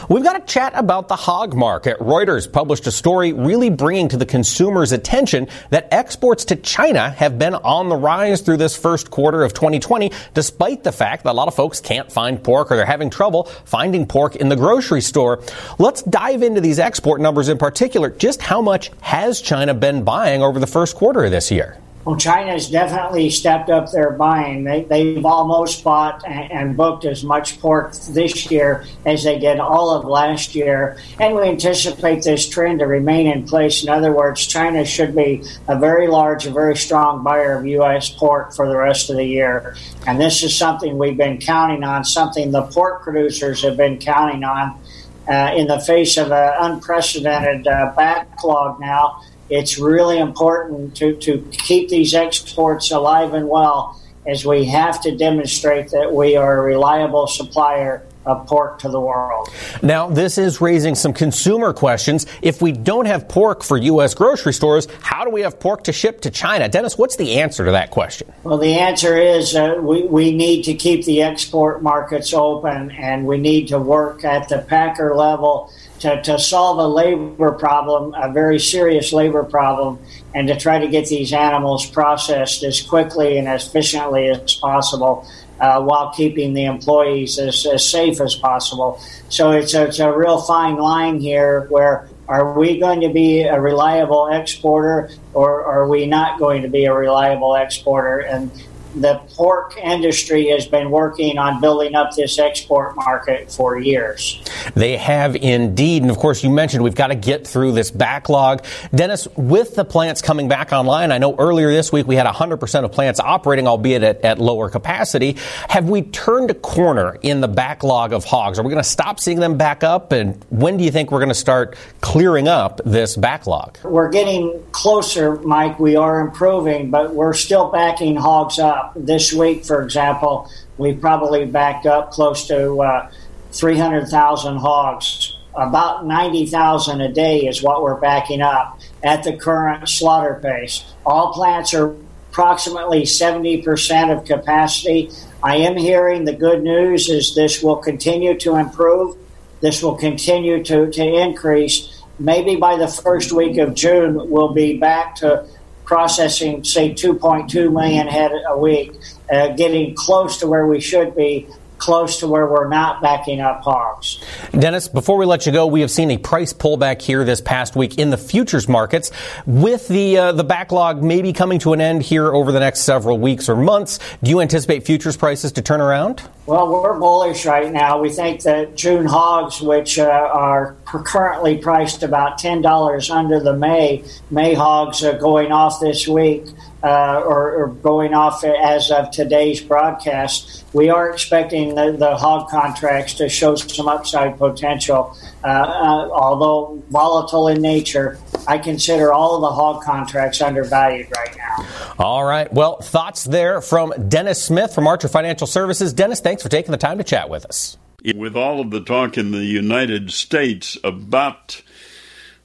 We've 0.10 0.24
got 0.24 0.34
to 0.34 0.54
chat 0.54 0.74
about 0.76 1.08
the 1.08 1.15
hog 1.15 1.56
market. 1.56 1.98
Reuters 2.00 2.52
published 2.52 2.86
a 2.86 2.91
story 2.91 3.34
really 3.34 3.69
bringing 3.71 4.08
to 4.10 4.17
the 4.17 4.26
consumer's 4.26 4.91
attention 4.91 5.48
that 5.71 5.88
exports 5.91 6.45
to 6.45 6.56
China 6.56 7.10
have 7.10 7.39
been 7.39 7.56
on 7.56 7.89
the 7.89 7.95
rise 7.95 8.41
through 8.41 8.58
this 8.58 8.78
first 8.78 9.10
quarter 9.10 9.43
of 9.43 9.54
2020, 9.54 10.12
despite 10.34 10.84
the 10.84 10.91
fact 10.91 11.24
that 11.24 11.32
a 11.32 11.34
lot 11.34 11.48
of 11.48 11.56
folks 11.56 11.82
can't 11.82 12.12
find 12.12 12.43
pork 12.43 12.71
or 12.71 12.76
they're 12.76 12.86
having 12.86 13.10
trouble 13.10 13.45
finding 13.65 14.06
pork 14.06 14.36
in 14.36 14.50
the 14.50 14.56
grocery 14.56 15.02
store. 15.02 15.41
Let's 15.80 16.04
dive 16.04 16.43
into 16.43 16.62
these 16.62 16.78
export 16.78 17.19
numbers 17.19 17.50
in 17.50 17.58
particular. 17.58 18.12
Just 18.12 18.41
how 18.41 18.62
much 18.62 18.91
has 19.02 19.41
China 19.41 19.74
been 19.74 20.04
buying 20.04 20.43
over 20.43 20.60
the 20.60 20.67
first 20.67 20.95
quarter 20.95 21.24
of 21.24 21.32
this 21.32 21.50
year? 21.50 21.80
Well, 22.05 22.17
China's 22.17 22.69
definitely 22.69 23.31
stepped 23.31 23.71
up 23.71 23.91
their 23.91 24.11
buying. 24.11 24.63
They, 24.63 24.83
they've 24.83 25.25
almost 25.25 25.83
bought 25.83 26.23
and, 26.23 26.51
and 26.51 26.77
booked 26.77 27.03
as 27.03 27.23
much 27.23 27.59
pork 27.59 27.93
this 28.09 28.51
year 28.51 28.85
as 29.07 29.23
they 29.23 29.39
did 29.39 29.59
all 29.59 29.89
of 29.89 30.05
last 30.05 30.53
year. 30.53 30.97
And 31.19 31.35
we 31.35 31.41
anticipate 31.41 32.21
this 32.21 32.47
trend 32.47 32.77
to 32.79 32.85
remain 32.85 33.25
in 33.25 33.47
place. 33.47 33.81
In 33.81 33.89
other 33.89 34.11
words, 34.11 34.45
China 34.45 34.85
should 34.85 35.15
be 35.15 35.43
a 35.67 35.79
very 35.79 36.07
large, 36.07 36.45
a 36.45 36.51
very 36.51 36.77
strong 36.77 37.23
buyer 37.23 37.57
of 37.57 37.65
U.S. 37.65 38.11
pork 38.11 38.53
for 38.53 38.67
the 38.67 38.77
rest 38.77 39.09
of 39.09 39.15
the 39.15 39.25
year. 39.25 39.75
And 40.05 40.21
this 40.21 40.43
is 40.43 40.55
something 40.55 40.99
we've 40.99 41.17
been 41.17 41.39
counting 41.39 41.83
on, 41.83 42.05
something 42.05 42.51
the 42.51 42.67
pork 42.67 43.01
producers 43.01 43.63
have 43.63 43.77
been 43.77 43.97
counting 43.97 44.43
on 44.43 44.79
uh, 45.27 45.55
in 45.55 45.65
the 45.65 45.79
face 45.79 46.17
of 46.17 46.31
an 46.31 46.53
unprecedented 46.59 47.65
uh, 47.65 47.93
backlog 47.97 48.79
now 48.79 49.23
it's 49.49 49.77
really 49.77 50.17
important 50.17 50.95
to, 50.97 51.15
to 51.17 51.39
keep 51.51 51.89
these 51.89 52.13
exports 52.13 52.91
alive 52.91 53.34
and 53.34 53.47
well 53.47 54.01
as 54.27 54.45
we 54.45 54.65
have 54.65 55.01
to 55.01 55.15
demonstrate 55.15 55.91
that 55.91 56.12
we 56.12 56.36
are 56.36 56.60
a 56.60 56.62
reliable 56.62 57.27
supplier 57.27 58.01
of 58.25 58.45
pork 58.47 58.79
to 58.79 58.89
the 58.89 58.99
world. 58.99 59.49
Now, 59.81 60.09
this 60.09 60.38
is 60.38 60.61
raising 60.61 60.95
some 60.95 61.13
consumer 61.13 61.73
questions. 61.73 62.25
If 62.41 62.61
we 62.61 62.71
don't 62.71 63.05
have 63.05 63.27
pork 63.27 63.63
for 63.63 63.77
U.S. 63.77 64.13
grocery 64.13 64.53
stores, 64.53 64.88
how 65.01 65.23
do 65.23 65.31
we 65.31 65.41
have 65.41 65.59
pork 65.59 65.83
to 65.85 65.93
ship 65.93 66.21
to 66.21 66.31
China? 66.31 66.67
Dennis, 66.67 66.97
what's 66.97 67.15
the 67.15 67.39
answer 67.39 67.65
to 67.65 67.71
that 67.71 67.91
question? 67.91 68.31
Well, 68.43 68.57
the 68.57 68.75
answer 68.79 69.17
is 69.17 69.55
uh, 69.55 69.75
we, 69.79 70.03
we 70.03 70.31
need 70.31 70.63
to 70.63 70.73
keep 70.73 71.05
the 71.05 71.21
export 71.21 71.83
markets 71.83 72.33
open 72.33 72.91
and 72.91 73.25
we 73.25 73.38
need 73.38 73.67
to 73.69 73.79
work 73.79 74.23
at 74.23 74.49
the 74.49 74.59
packer 74.59 75.15
level 75.15 75.71
to, 75.99 76.21
to 76.23 76.38
solve 76.38 76.77
a 76.77 76.88
labor 76.88 77.51
problem, 77.53 78.13
a 78.15 78.31
very 78.31 78.59
serious 78.59 79.13
labor 79.13 79.43
problem, 79.43 79.99
and 80.33 80.47
to 80.47 80.57
try 80.57 80.77
to 80.77 80.88
get 80.88 81.07
these 81.07 81.31
animals 81.31 81.85
processed 81.85 82.63
as 82.63 82.81
quickly 82.81 83.38
and 83.38 83.47
as 83.47 83.67
efficiently 83.67 84.29
as 84.29 84.55
possible 84.55 85.27
uh, 85.59 85.81
while 85.81 86.11
keeping 86.11 86.53
the 86.53 86.65
employees 86.65 87.39
as, 87.39 87.65
as 87.65 87.87
safe 87.87 88.19
as 88.21 88.35
possible. 88.35 88.99
So 89.29 89.51
it's 89.51 89.73
a, 89.73 89.85
it's 89.85 89.99
a 89.99 90.11
real 90.11 90.41
fine 90.41 90.77
line 90.77 91.19
here 91.19 91.67
where 91.69 92.09
are 92.27 92.57
we 92.57 92.79
going 92.79 93.01
to 93.01 93.09
be 93.09 93.43
a 93.43 93.59
reliable 93.59 94.27
exporter 94.27 95.11
or 95.33 95.63
are 95.63 95.87
we 95.87 96.07
not 96.07 96.39
going 96.39 96.63
to 96.63 96.69
be 96.69 96.85
a 96.85 96.93
reliable 96.93 97.55
exporter? 97.55 98.19
And 98.19 98.51
the 98.95 99.21
pork 99.36 99.77
industry 99.77 100.47
has 100.49 100.65
been 100.65 100.89
working 100.89 101.38
on 101.38 101.60
building 101.60 101.95
up 101.95 102.15
this 102.15 102.39
export 102.39 102.95
market 102.95 103.51
for 103.51 103.77
years. 103.77 104.41
They 104.73 104.97
have 104.97 105.36
indeed. 105.36 106.01
And 106.01 106.12
of 106.12 106.17
course, 106.17 106.43
you 106.43 106.49
mentioned 106.49 106.84
we've 106.84 106.95
got 106.95 107.08
to 107.08 107.15
get 107.15 107.45
through 107.45 107.73
this 107.73 107.91
backlog. 107.91 108.65
Dennis, 108.93 109.27
with 109.36 109.75
the 109.75 109.84
plants 109.84 110.21
coming 110.21 110.47
back 110.47 110.71
online, 110.71 111.12
I 111.12 111.17
know 111.17 111.36
earlier 111.36 111.69
this 111.71 111.91
week 111.91 112.08
we 112.08 112.15
had 112.15 112.25
100% 112.25 112.84
of 112.84 112.91
plants 112.91 113.19
operating, 113.19 113.67
albeit 113.67 114.03
at, 114.03 114.21
at 114.21 114.39
lower 114.39 114.69
capacity. 114.69 115.38
Have 115.69 115.89
we 115.89 116.03
turned 116.03 116.51
a 116.51 116.55
corner 116.55 117.17
in 117.21 117.41
the 117.41 117.47
backlog 117.47 118.13
of 118.13 118.23
hogs? 118.23 118.60
Are 118.60 118.63
we 118.63 118.69
going 118.69 118.84
to 118.84 118.89
stop 118.89 119.19
seeing 119.19 119.39
them 119.39 119.58
back 119.58 119.84
up? 119.84 120.13
And 120.13 120.43
when 120.49 120.77
do 120.77 120.84
you 120.84 120.91
think 120.91 121.12
we're 121.12 121.19
going 121.19 121.29
to 121.29 121.36
start 121.36 121.75
clearing 121.99 122.47
up 122.47 122.79
this 122.86 123.17
backlog? 123.17 123.77
We're 123.84 124.10
getting 124.10 124.63
closer, 124.71 125.36
Mike. 125.41 125.79
We 125.79 125.97
are 125.97 126.21
improving, 126.21 126.91
but 126.91 127.13
we're 127.13 127.34
still 127.34 127.69
backing 127.71 128.15
hogs 128.15 128.58
up 128.58 128.85
this 128.95 129.34
week, 129.34 129.65
for 129.65 129.82
example, 129.82 130.50
we 130.78 130.93
probably 130.93 131.45
backed 131.45 131.86
up 131.86 132.12
close 132.12 132.48
to 132.48 132.82
uh, 132.82 133.12
300,000 133.52 134.58
hogs. 134.58 135.38
About 135.56 136.06
90,000 136.06 137.02
a 137.02 137.12
day 137.12 137.48
is 137.48 137.63
what 137.63 137.82
we're 137.82 138.00
backing 138.00 138.41
up 138.41 138.80
at 139.04 139.24
the 139.24 139.38
current 139.38 139.88
slaughter 139.88 140.39
pace. 140.41 140.84
All 141.06 141.34
plants 141.34 141.74
are 141.74 141.95
approximately 142.30 143.04
70% 143.04 144.17
of 144.17 144.26
capacity. 144.26 145.10
I 145.41 145.58
am 145.58 145.78
hearing 145.78 146.26
the 146.26 146.34
good 146.34 146.63
news 146.63 147.08
is 147.08 147.34
this 147.34 147.63
will 147.63 147.78
continue 147.78 148.38
to 148.39 148.56
improve. 148.56 149.15
This 149.62 149.82
will 149.82 149.95
continue 149.95 150.62
to, 150.65 150.91
to 150.91 151.04
increase. 151.04 152.04
Maybe 152.19 152.58
by 152.58 152.76
the 152.76 152.89
first 152.89 153.32
week 153.32 153.58
of 153.58 153.74
June, 153.74 154.30
we'll 154.30 154.54
be 154.54 154.78
back 154.78 155.15
to 155.17 155.48
processing, 155.86 156.63
say, 156.63 156.93
2.2 156.93 157.71
million 157.71 158.08
head 158.08 158.32
a 158.48 158.58
week, 158.58 158.91
uh, 159.32 159.50
getting 159.50 159.95
close 159.95 160.38
to 160.38 160.48
where 160.48 160.67
we 160.67 160.80
should 160.82 161.15
be 161.15 161.48
close 161.77 162.19
to 162.19 162.27
where 162.27 162.47
we're 162.47 162.67
not 162.67 163.01
backing 163.01 163.39
up 163.39 163.61
hogs. 163.61 164.19
Dennis, 164.57 164.88
before 164.88 165.17
we 165.17 165.25
let 165.25 165.45
you 165.45 165.51
go, 165.51 165.67
we 165.67 165.81
have 165.81 165.91
seen 165.91 166.11
a 166.11 166.17
price 166.17 166.53
pullback 166.53 167.01
here 167.01 167.23
this 167.23 167.41
past 167.41 167.75
week 167.75 167.97
in 167.97 168.09
the 168.09 168.17
futures 168.17 168.67
markets. 168.67 169.11
With 169.45 169.88
the 169.88 170.17
uh, 170.17 170.31
the 170.31 170.43
backlog 170.43 171.03
maybe 171.03 171.33
coming 171.33 171.59
to 171.59 171.73
an 171.73 171.81
end 171.81 172.03
here 172.03 172.33
over 172.33 172.51
the 172.51 172.59
next 172.59 172.81
several 172.81 173.17
weeks 173.17 173.49
or 173.49 173.55
months, 173.55 173.99
do 174.23 174.29
you 174.29 174.41
anticipate 174.41 174.85
futures 174.85 175.17
prices 175.17 175.51
to 175.53 175.61
turn 175.61 175.81
around? 175.81 176.23
Well, 176.45 176.71
we're 176.71 176.99
bullish 176.99 177.45
right 177.45 177.71
now. 177.71 177.99
We 177.99 178.11
think 178.11 178.43
that 178.43 178.75
June 178.75 179.05
hogs, 179.05 179.61
which 179.61 179.97
uh, 179.97 180.03
are 180.05 180.75
currently 180.85 181.57
priced 181.57 182.03
about 182.03 182.38
ten 182.38 182.61
dollars 182.61 183.09
under 183.09 183.39
the 183.39 183.53
May 183.53 184.03
May 184.29 184.53
hogs, 184.53 185.03
are 185.03 185.17
going 185.17 185.51
off 185.51 185.79
this 185.79 186.07
week 186.07 186.45
uh, 186.86 187.24
or, 187.26 187.56
or, 187.56 187.67
going 187.69 188.13
off 188.13 188.43
as 188.43 188.91
of 188.91 189.10
today's 189.10 189.60
broadcast, 189.60 190.63
we 190.71 190.88
are 190.88 191.10
expecting 191.10 191.74
the, 191.74 191.91
the 191.93 192.15
hog 192.15 192.48
contracts 192.48 193.15
to 193.15 193.28
show 193.28 193.56
some 193.56 193.88
upside 193.88 194.38
potential. 194.38 195.17
Uh, 195.43 195.48
uh, 195.48 196.10
although 196.12 196.84
volatile 196.91 197.48
in 197.48 197.60
nature, 197.60 198.19
I 198.48 198.60
consider 198.60 199.12
all 199.12 199.34
of 199.34 199.41
the 199.41 199.50
hog 199.50 199.84
contracts 199.84 200.41
undervalued 200.41 201.08
right 201.15 201.36
now. 201.36 201.65
All 201.98 202.24
right. 202.24 202.54
Well, 202.54 202.80
thoughts 202.80 203.24
there 203.24 203.62
from 203.62 203.91
Dennis 204.08 204.43
Smith 204.43 204.76
from 204.76 204.86
Archer 204.86 205.08
Financial 205.08 205.48
Services. 205.48 205.91
Dennis, 205.91 206.19
thanks 206.19 206.43
for 206.43 206.50
taking 206.50 206.71
the 206.71 206.78
time 206.78 207.00
to 207.00 207.04
chat 207.04 207.32
with 207.32 207.45
us. 207.45 207.78
With 208.15 208.36
all 208.36 208.62
of 208.62 208.69
the 208.69 208.82
talk 208.82 209.17
in 209.17 209.32
the 209.32 209.43
United 209.43 210.12
States 210.12 210.78
about 210.84 211.63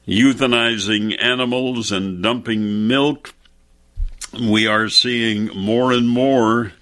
euthanizing 0.09 1.23
animals 1.23 1.93
and 1.93 2.23
dumping 2.23 2.89
milk 2.89 3.35
we 4.39 4.67
are 4.67 4.89
seeing 4.89 5.47
more 5.57 5.93
and 5.93 6.09
more 6.09 6.73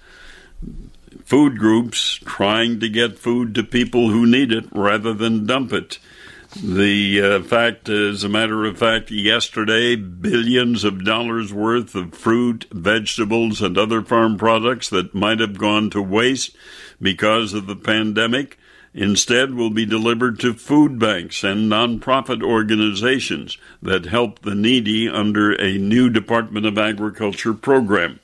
food 1.23 1.57
groups 1.57 2.19
trying 2.25 2.79
to 2.79 2.89
get 2.89 3.19
food 3.19 3.55
to 3.55 3.63
people 3.63 4.09
who 4.09 4.25
need 4.25 4.51
it 4.51 4.65
rather 4.71 5.13
than 5.13 5.45
dump 5.45 5.73
it. 5.73 5.99
The 6.63 7.21
uh, 7.21 7.43
fact, 7.43 7.89
as 7.89 8.23
a 8.23 8.29
matter 8.29 8.65
of 8.65 8.79
fact, 8.79 9.11
yesterday, 9.11 9.95
billions 9.95 10.83
of 10.83 11.05
dollars 11.05 11.53
worth 11.53 11.93
of 11.93 12.15
fruit, 12.15 12.65
vegetables, 12.71 13.61
and 13.61 13.77
other 13.77 14.01
farm 14.01 14.37
products 14.37 14.89
that 14.89 15.13
might 15.13 15.39
have 15.39 15.59
gone 15.59 15.91
to 15.91 16.01
waste 16.01 16.55
because 16.99 17.53
of 17.53 17.67
the 17.67 17.75
pandemic 17.75 18.57
instead 18.93 19.53
will 19.53 19.69
be 19.69 19.85
delivered 19.85 20.39
to 20.39 20.53
food 20.53 20.99
banks 20.99 21.43
and 21.43 21.71
nonprofit 21.71 22.43
organizations 22.43 23.57
that 23.81 24.05
help 24.05 24.39
the 24.39 24.55
needy 24.55 25.07
under 25.07 25.51
a 25.53 25.77
new 25.77 26.09
Department 26.09 26.65
of 26.65 26.77
Agriculture 26.77 27.53
program. 27.53 28.19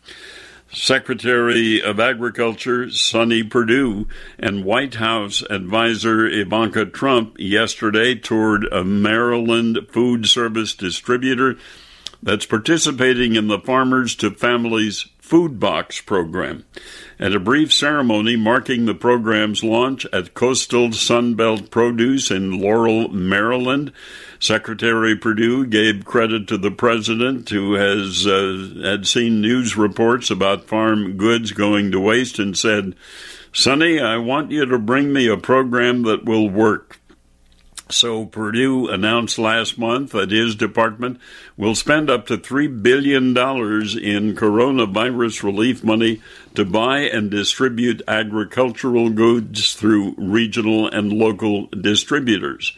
Secretary 0.72 1.82
of 1.82 2.00
Agriculture 2.00 2.90
Sonny 2.90 3.44
Perdue 3.44 4.08
and 4.38 4.66
White 4.66 4.96
House 4.96 5.42
advisor 5.50 6.28
Ivanka 6.28 6.86
Trump 6.86 7.36
yesterday 7.40 8.16
toured 8.16 8.66
a 8.72 8.84
Maryland 8.84 9.80
food 9.90 10.26
service 10.26 10.74
distributor 10.74 11.56
that's 12.22 12.46
participating 12.46 13.36
in 13.36 13.48
the 13.48 13.60
Farmers 13.60 14.16
to 14.16 14.32
Families 14.32 15.06
Food 15.26 15.60
Box 15.60 16.02
program. 16.02 16.66
At 17.18 17.34
a 17.34 17.40
brief 17.40 17.74
ceremony 17.74 18.36
marking 18.36 18.86
the 18.86 18.94
program's 18.94 19.64
launch 19.64 20.06
at 20.14 20.36
Coastal 20.36 20.90
Sunbelt 20.90 21.72
Produce 21.72 22.30
in 22.30 22.62
Laurel, 22.62 23.08
Maryland, 23.08 23.92
Secretary 24.40 25.16
Perdue 25.16 25.66
gave 25.66 26.06
credit 26.06 26.48
to 26.50 26.60
the 26.60 26.70
president, 26.70 27.50
who 27.50 27.74
has 27.74 28.28
uh, 28.28 28.82
had 28.84 29.08
seen 29.08 29.42
news 29.42 29.76
reports 29.76 30.30
about 30.30 30.66
farm 30.66 31.18
goods 31.18 31.54
going 31.54 31.92
to 31.92 32.00
waste, 32.00 32.38
and 32.38 32.56
said, 32.56 32.94
"Sonny, 33.52 34.00
I 34.00 34.18
want 34.18 34.52
you 34.52 34.64
to 34.64 34.78
bring 34.78 35.12
me 35.12 35.28
a 35.28 35.38
program 35.38 36.04
that 36.04 36.26
will 36.26 36.48
work." 36.48 37.00
So 37.90 38.26
Perdue 38.26 38.88
announced 38.88 39.38
last 39.38 39.78
month 39.78 40.12
that 40.14 40.32
his 40.32 40.56
department 40.56 41.20
will 41.56 41.76
spend 41.76 42.10
up 42.10 42.26
to 42.28 42.38
$3 42.38 42.82
billion 42.82 43.28
in 43.28 44.36
coronavirus 44.36 45.44
relief 45.44 45.84
money 45.84 46.20
to 46.56 46.66
buy 46.66 47.02
and 47.02 47.30
distribute 47.30 48.02
agricultural 48.08 49.12
goods 49.12 49.76
through 49.76 50.16
regional 50.18 50.88
and 50.88 51.14
local 51.14 51.68
distributors. 51.68 52.76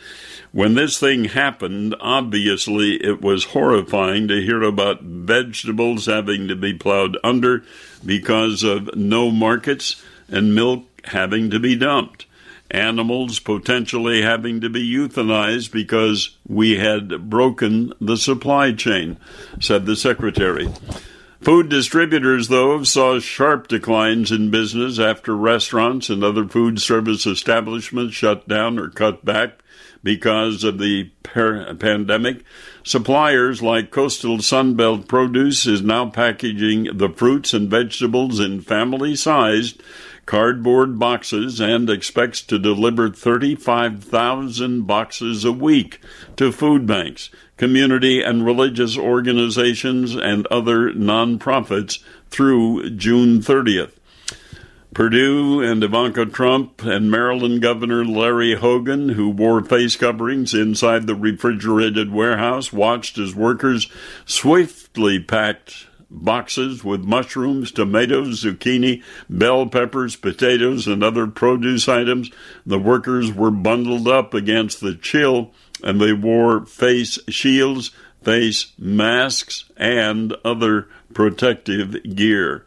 When 0.52 0.74
this 0.74 1.00
thing 1.00 1.26
happened, 1.26 1.96
obviously 2.02 2.96
it 2.96 3.22
was 3.22 3.46
horrifying 3.46 4.28
to 4.28 4.42
hear 4.42 4.62
about 4.62 5.04
vegetables 5.04 6.08
having 6.08 6.50
to 6.50 6.56
be 6.56 6.74
plowed 6.74 7.18
under 7.24 7.64
because 8.06 8.64
of 8.64 8.94
no 8.96 9.32
markets 9.32 10.04
and 10.28 10.54
milk 10.54 10.84
having 11.06 11.50
to 11.52 11.60
be 11.60 11.78
dumped 11.78 12.27
animals 12.72 13.40
potentially 13.40 14.22
having 14.22 14.62
to 14.62 14.70
be 14.70 14.94
euthanized 14.94 15.72
because 15.72 16.38
we 16.48 16.78
had 16.78 17.30
broken 17.30 17.94
the 18.02 18.18
supply 18.18 18.74
chain, 18.74 19.18
said 19.60 19.86
the 19.86 19.96
secretary. 19.96 20.70
Food 21.42 21.70
distributors, 21.70 22.48
though, 22.48 22.84
saw 22.84 23.20
sharp 23.20 23.68
declines 23.68 24.32
in 24.32 24.50
business 24.50 25.00
after 25.00 25.36
restaurants 25.36 26.10
and 26.10 26.24
other 26.24 26.48
food 26.48 26.82
service 26.82 27.26
establishments 27.26 28.16
shut 28.16 28.48
down 28.48 28.80
or 28.80 28.90
cut 28.90 29.24
back 29.24 29.60
because 30.04 30.64
of 30.64 30.80
the 30.80 31.12
par- 31.24 31.74
pandemic. 31.76 32.44
Suppliers 32.84 33.62
like 33.62 33.92
Coastal 33.92 34.38
Sunbelt 34.38 35.08
Produce 35.08 35.66
is 35.68 35.82
now 35.82 36.10
packaging 36.10 36.98
the 36.98 37.10
fruits 37.10 37.54
and 37.54 37.70
vegetables 37.70 38.40
in 38.40 38.62
family 38.62 39.16
sized 39.16 39.82
cardboard 40.28 41.00
boxes 41.00 41.60
and 41.60 41.90
expects 41.90 42.42
to 42.42 42.60
deliver 42.60 43.10
35,000 43.10 44.82
boxes 44.82 45.44
a 45.44 45.52
week 45.52 46.00
to 46.36 46.52
food 46.52 46.86
banks, 46.86 47.32
community 47.56 48.22
and 48.22 48.46
religious 48.46 48.96
organizations, 48.96 50.16
and 50.16 50.46
other 50.48 50.92
nonprofits 50.92 52.04
through 52.30 52.92
June 52.92 53.40
30th. 53.40 53.94
Perdue 54.94 55.62
and 55.62 55.84
Ivanka 55.84 56.26
Trump 56.26 56.84
and 56.84 57.10
Maryland 57.10 57.62
Governor 57.62 58.04
Larry 58.04 58.56
Hogan, 58.56 59.10
who 59.10 59.30
wore 59.30 59.64
face 59.64 59.96
coverings 59.96 60.54
inside 60.54 61.08
the 61.08 61.16
refrigerated 61.16 62.12
warehouse, 62.12 62.74
watched 62.74 63.18
as 63.18 63.36
workers 63.36 63.90
swiftly 64.26 65.20
packed 65.20 65.88
boxes 66.10 66.84
with 66.84 67.04
mushrooms, 67.04 67.72
tomatoes, 67.72 68.44
zucchini, 68.44 69.04
bell 69.30 69.68
peppers, 69.68 70.16
potatoes, 70.16 70.88
and 70.88 71.04
other 71.04 71.28
produce 71.28 71.88
items. 71.88 72.32
The 72.66 72.80
workers 72.80 73.32
were 73.34 73.52
bundled 73.52 74.08
up 74.08 74.34
against 74.34 74.82
the 74.82 74.96
chill 74.96 75.52
and 75.84 76.02
they 76.02 76.14
wore 76.14 76.66
face 76.66 77.20
shields, 77.30 77.92
face 78.24 78.74
masks, 78.78 79.66
and 79.78 80.36
other 80.44 80.88
protective 81.14 82.16
gear. 82.16 82.66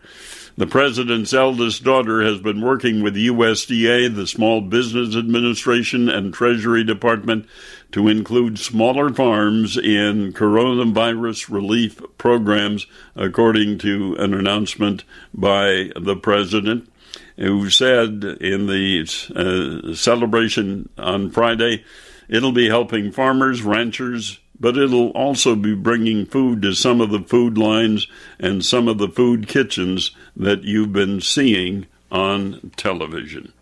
The 0.56 0.66
president's 0.66 1.32
eldest 1.32 1.84
daughter 1.84 2.22
has 2.22 2.38
been 2.38 2.60
working 2.60 3.02
with 3.02 3.14
USDA, 3.14 4.14
the 4.14 4.26
Small 4.26 4.60
Business 4.60 5.16
Administration, 5.16 6.08
and 6.08 6.34
Treasury 6.34 6.84
Department 6.84 7.46
to 7.92 8.08
include 8.08 8.58
smaller 8.58 9.12
farms 9.12 9.76
in 9.76 10.32
coronavirus 10.32 11.50
relief 11.50 12.00
programs, 12.18 12.86
according 13.16 13.78
to 13.78 14.14
an 14.16 14.32
announcement 14.34 15.04
by 15.34 15.90
the 15.96 16.16
president, 16.16 16.90
who 17.36 17.70
said 17.70 18.24
in 18.40 18.66
the 18.66 19.00
uh, 19.34 19.94
celebration 19.94 20.88
on 20.98 21.30
Friday, 21.30 21.84
it'll 22.28 22.52
be 22.52 22.68
helping 22.68 23.10
farmers, 23.10 23.62
ranchers, 23.62 24.38
but 24.60 24.76
it'll 24.76 25.08
also 25.10 25.56
be 25.56 25.74
bringing 25.74 26.26
food 26.26 26.60
to 26.62 26.74
some 26.74 27.00
of 27.00 27.10
the 27.10 27.20
food 27.20 27.56
lines 27.56 28.06
and 28.38 28.64
some 28.64 28.88
of 28.88 28.98
the 28.98 29.08
food 29.08 29.48
kitchens 29.48 30.10
that 30.36 30.62
you've 30.64 30.92
been 30.92 31.20
seeing 31.20 31.86
on 32.12 32.70
television. 32.76 33.52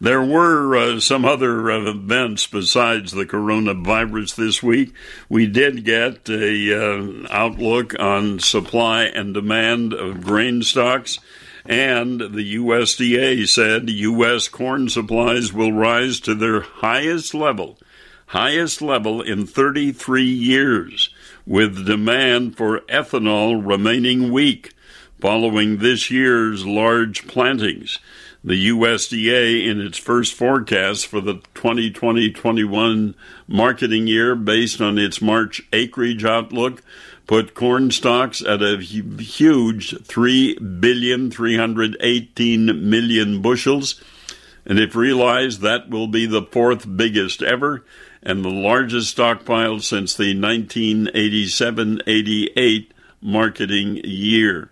There 0.00 0.22
were 0.22 0.76
uh, 0.76 1.00
some 1.00 1.24
other 1.24 1.70
uh, 1.70 1.90
events 1.90 2.46
besides 2.46 3.10
the 3.10 3.26
coronavirus 3.26 4.36
this 4.36 4.62
week. 4.62 4.94
We 5.28 5.46
did 5.48 5.84
get 5.84 6.28
a 6.28 6.72
uh, 6.72 7.26
outlook 7.30 7.98
on 7.98 8.38
supply 8.38 9.04
and 9.04 9.34
demand 9.34 9.92
of 9.92 10.22
grain 10.22 10.62
stocks. 10.62 11.18
And 11.64 12.20
the 12.20 12.56
USDA 12.56 13.48
said 13.48 13.90
U.S. 13.90 14.46
corn 14.46 14.88
supplies 14.88 15.52
will 15.52 15.72
rise 15.72 16.20
to 16.20 16.34
their 16.34 16.60
highest 16.60 17.34
level, 17.34 17.76
highest 18.26 18.80
level 18.80 19.20
in 19.20 19.46
33 19.46 20.22
years 20.22 21.10
with 21.44 21.86
demand 21.86 22.56
for 22.56 22.80
ethanol 22.82 23.60
remaining 23.66 24.30
weak 24.30 24.74
following 25.20 25.78
this 25.78 26.10
year's 26.10 26.64
large 26.64 27.26
plantings. 27.26 27.98
The 28.44 28.68
USDA, 28.68 29.66
in 29.66 29.80
its 29.80 29.98
first 29.98 30.32
forecast 30.32 31.08
for 31.08 31.20
the 31.20 31.42
2020 31.54 32.30
21 32.30 33.16
marketing 33.48 34.06
year, 34.06 34.36
based 34.36 34.80
on 34.80 34.96
its 34.96 35.20
March 35.20 35.60
acreage 35.72 36.24
outlook, 36.24 36.84
put 37.26 37.54
corn 37.54 37.90
stocks 37.90 38.40
at 38.40 38.62
a 38.62 38.78
huge 38.78 40.00
3,318 40.04 42.90
million 42.90 43.42
bushels. 43.42 44.00
And 44.64 44.78
if 44.78 44.94
realized, 44.94 45.60
that 45.62 45.90
will 45.90 46.06
be 46.06 46.26
the 46.26 46.42
fourth 46.42 46.96
biggest 46.96 47.42
ever 47.42 47.84
and 48.22 48.44
the 48.44 48.50
largest 48.50 49.10
stockpile 49.10 49.80
since 49.80 50.14
the 50.14 50.38
1987 50.38 52.02
88 52.06 52.94
marketing 53.20 54.00
year. 54.04 54.70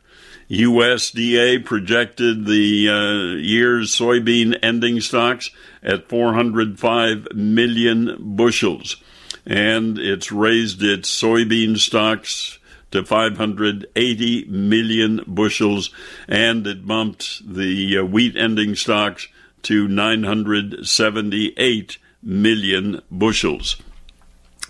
USDA 0.51 1.65
projected 1.65 2.45
the 2.47 2.89
uh, 2.89 3.37
year's 3.37 3.95
soybean 3.95 4.59
ending 4.63 5.01
stocks 5.01 5.51
at 5.83 6.09
405 6.09 7.29
million 7.35 8.17
bushels, 8.37 8.97
and 9.45 9.99
it's 9.99 10.31
raised 10.31 10.81
its 10.83 11.11
soybean 11.11 11.77
stocks 11.79 12.61
to 12.93 13.05
580 13.05 14.45
million 14.45 15.25
bushels, 15.27 15.91
and 16.29 16.65
it 16.67 16.87
bumped 16.87 17.43
the 17.45 17.99
uh, 17.99 18.05
wheat 18.05 18.37
ending 18.37 18.77
stocks 18.77 19.27
to 19.63 19.89
978 19.89 21.99
million 22.23 23.03
bushels. 23.11 23.75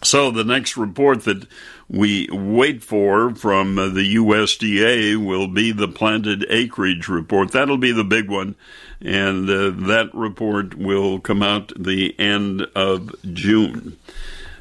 So 0.02 0.30
the 0.30 0.44
next 0.44 0.76
report 0.76 1.24
that 1.24 1.46
we 1.88 2.28
wait 2.32 2.82
for 2.82 3.34
from 3.34 3.76
the 3.76 4.16
USDA 4.16 5.24
will 5.24 5.46
be 5.46 5.72
the 5.72 5.88
planted 5.88 6.44
acreage 6.48 7.08
report. 7.08 7.52
That'll 7.52 7.78
be 7.78 7.92
the 7.92 8.04
big 8.04 8.28
one, 8.28 8.56
and 9.00 9.48
uh, 9.48 9.70
that 9.86 10.10
report 10.12 10.76
will 10.76 11.20
come 11.20 11.42
out 11.42 11.72
the 11.78 12.18
end 12.18 12.66
of 12.74 13.14
June. 13.32 13.96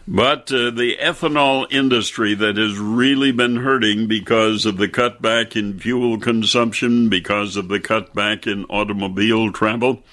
But 0.07 0.51
uh, 0.51 0.69
the 0.69 0.97
ethanol 1.01 1.65
industry 1.71 2.35
that 2.35 2.57
has 2.57 2.77
really 2.77 3.31
been 3.31 3.55
hurting 3.55 4.07
because 4.07 4.67
of 4.67 4.77
the 4.77 4.87
cutback 4.87 5.55
in 5.55 5.79
fuel 5.79 6.19
consumption, 6.19 7.09
because 7.09 7.55
of 7.57 7.69
the 7.69 7.79
cutback 7.79 8.45
in 8.45 8.65
automobile 8.65 9.51
travel, 9.51 10.03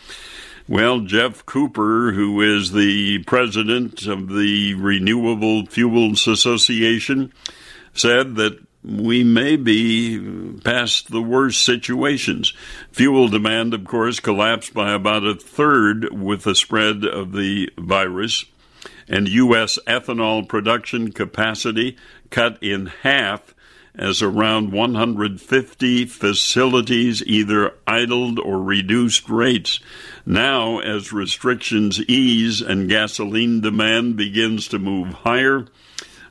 well, 0.68 1.00
Geoff 1.00 1.44
Cooper, 1.46 2.12
who 2.12 2.40
is 2.40 2.72
the 2.72 3.22
president 3.24 4.06
of 4.06 4.28
the 4.28 4.74
Renewable 4.74 5.66
Fuels 5.66 6.26
Association, 6.26 7.32
said 7.94 8.36
that 8.36 8.58
we 8.84 9.22
may 9.22 9.56
be 9.56 10.58
past 10.64 11.10
the 11.10 11.22
worst 11.22 11.64
situations. 11.64 12.52
Fuel 12.90 13.28
demand, 13.28 13.74
of 13.74 13.84
course, 13.84 14.18
collapsed 14.18 14.74
by 14.74 14.92
about 14.92 15.24
a 15.24 15.34
third 15.34 16.12
with 16.12 16.42
the 16.42 16.54
spread 16.54 17.04
of 17.04 17.32
the 17.32 17.70
virus, 17.78 18.44
and 19.08 19.28
U.S. 19.28 19.78
ethanol 19.86 20.48
production 20.48 21.12
capacity 21.12 21.96
cut 22.30 22.58
in 22.60 22.86
half 22.86 23.54
as 23.94 24.22
around 24.22 24.72
150 24.72 26.06
facilities 26.06 27.22
either 27.26 27.74
idled 27.86 28.38
or 28.38 28.62
reduced 28.62 29.28
rates. 29.28 29.80
Now, 30.24 30.78
as 30.78 31.12
restrictions 31.12 32.00
ease 32.00 32.60
and 32.60 32.88
gasoline 32.88 33.60
demand 33.60 34.16
begins 34.16 34.68
to 34.68 34.78
move 34.78 35.08
higher, 35.08 35.66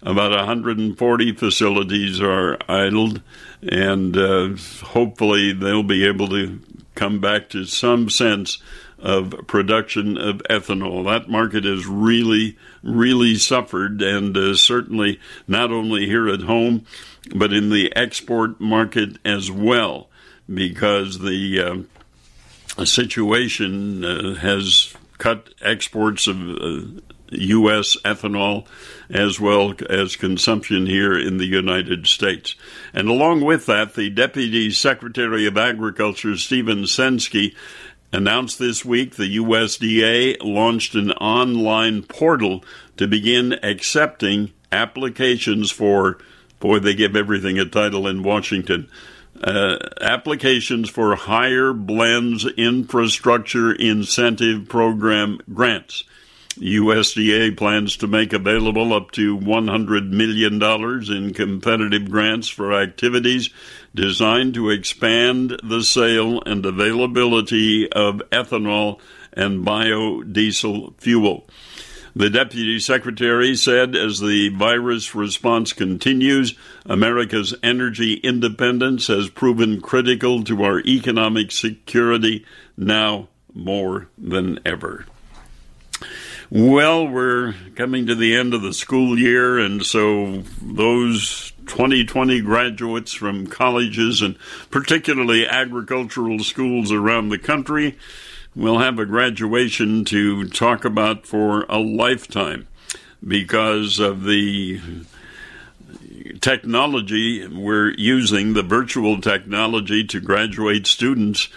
about 0.01 0.31
140 0.31 1.33
facilities 1.33 2.19
are 2.19 2.57
idled, 2.67 3.21
and 3.61 4.17
uh, 4.17 4.49
hopefully 4.83 5.53
they'll 5.53 5.83
be 5.83 6.07
able 6.07 6.29
to 6.29 6.59
come 6.95 7.19
back 7.19 7.49
to 7.49 7.65
some 7.65 8.09
sense 8.09 8.57
of 9.01 9.35
production 9.47 10.17
of 10.17 10.41
ethanol. 10.49 11.05
That 11.05 11.29
market 11.29 11.65
has 11.65 11.87
really, 11.87 12.57
really 12.83 13.35
suffered, 13.35 14.01
and 14.01 14.37
uh, 14.37 14.55
certainly 14.55 15.19
not 15.47 15.71
only 15.71 16.05
here 16.05 16.29
at 16.29 16.41
home, 16.41 16.85
but 17.35 17.51
in 17.51 17.69
the 17.69 17.95
export 17.95 18.59
market 18.59 19.17
as 19.25 19.51
well, 19.51 20.09
because 20.51 21.19
the 21.19 21.85
uh, 22.77 22.85
situation 22.85 24.05
uh, 24.05 24.35
has 24.35 24.93
cut 25.17 25.49
exports 25.61 26.27
of 26.27 26.37
U.S. 27.31 27.95
Uh, 27.95 28.13
ethanol 28.13 28.65
as 29.09 29.39
well 29.39 29.73
as 29.89 30.15
consumption 30.15 30.85
here 30.85 31.17
in 31.17 31.37
the 31.37 31.45
United 31.45 32.07
States. 32.07 32.55
And 32.93 33.07
along 33.07 33.41
with 33.41 33.65
that, 33.67 33.93
the 33.93 34.09
Deputy 34.09 34.71
Secretary 34.71 35.45
of 35.45 35.57
Agriculture, 35.57 36.35
Stephen 36.37 36.83
Censky, 36.83 37.55
announced 38.13 38.59
this 38.59 38.83
week 38.83 39.15
the 39.15 39.37
USDA 39.37 40.37
launched 40.43 40.95
an 40.95 41.11
online 41.13 42.03
portal 42.03 42.63
to 42.97 43.07
begin 43.07 43.53
accepting 43.63 44.51
applications 44.71 45.71
for 45.71 46.17
Boy, 46.61 46.77
they 46.77 46.93
give 46.93 47.15
everything 47.15 47.57
a 47.57 47.65
title 47.65 48.07
in 48.07 48.21
Washington. 48.21 48.87
Uh, 49.43 49.77
applications 49.99 50.89
for 50.89 51.15
higher 51.15 51.73
blends 51.73 52.45
infrastructure 52.45 53.73
incentive 53.73 54.69
program 54.69 55.39
grants. 55.51 56.03
USDA 56.55 57.55
plans 57.55 57.95
to 57.97 58.07
make 58.07 58.33
available 58.33 58.93
up 58.93 59.11
to 59.11 59.37
$100 59.37 60.09
million 60.09 60.61
in 61.11 61.33
competitive 61.33 62.09
grants 62.09 62.49
for 62.49 62.73
activities 62.73 63.49
designed 63.95 64.53
to 64.55 64.69
expand 64.69 65.59
the 65.63 65.81
sale 65.81 66.41
and 66.45 66.65
availability 66.65 67.91
of 67.91 68.21
ethanol 68.31 68.99
and 69.33 69.65
biodiesel 69.65 70.93
fuel. 70.99 71.47
The 72.13 72.29
deputy 72.29 72.79
secretary 72.79 73.55
said 73.55 73.95
as 73.95 74.19
the 74.19 74.49
virus 74.49 75.15
response 75.15 75.71
continues, 75.71 76.55
America's 76.85 77.55
energy 77.63 78.15
independence 78.15 79.07
has 79.07 79.29
proven 79.29 79.79
critical 79.79 80.43
to 80.43 80.63
our 80.63 80.81
economic 80.81 81.51
security 81.53 82.45
now 82.75 83.29
more 83.53 84.09
than 84.17 84.59
ever. 84.65 85.05
Well, 86.53 87.07
we're 87.07 87.55
coming 87.75 88.07
to 88.07 88.15
the 88.15 88.35
end 88.35 88.53
of 88.53 88.61
the 88.61 88.73
school 88.73 89.17
year, 89.17 89.57
and 89.57 89.85
so 89.85 90.43
those 90.61 91.53
2020 91.67 92.41
graduates 92.41 93.13
from 93.13 93.47
colleges 93.47 94.21
and 94.21 94.37
particularly 94.69 95.47
agricultural 95.47 96.39
schools 96.39 96.91
around 96.91 97.29
the 97.29 97.39
country 97.39 97.97
we'll 98.55 98.79
have 98.79 98.99
a 98.99 99.05
graduation 99.05 100.03
to 100.05 100.47
talk 100.49 100.83
about 100.83 101.25
for 101.25 101.63
a 101.69 101.77
lifetime 101.77 102.67
because 103.25 103.99
of 103.99 104.23
the 104.23 104.79
technology 106.41 107.47
we're 107.47 107.91
using, 107.91 108.53
the 108.53 108.63
virtual 108.63 109.21
technology 109.21 110.03
to 110.03 110.19
graduate 110.19 110.87
students. 110.87 111.47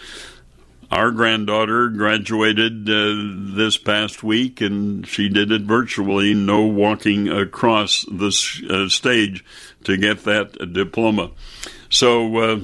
Our 0.91 1.11
granddaughter 1.11 1.89
graduated 1.89 2.89
uh, 2.89 3.55
this 3.57 3.77
past 3.77 4.23
week 4.23 4.61
and 4.61 5.07
she 5.07 5.29
did 5.29 5.51
it 5.51 5.63
virtually, 5.63 6.35
no 6.35 6.63
walking 6.63 7.29
across 7.29 8.05
the 8.11 8.33
uh, 8.71 8.89
stage 8.89 9.45
to 9.85 9.97
get 9.97 10.25
that 10.25 10.73
diploma. 10.73 11.31
So, 11.89 12.37
uh, 12.37 12.61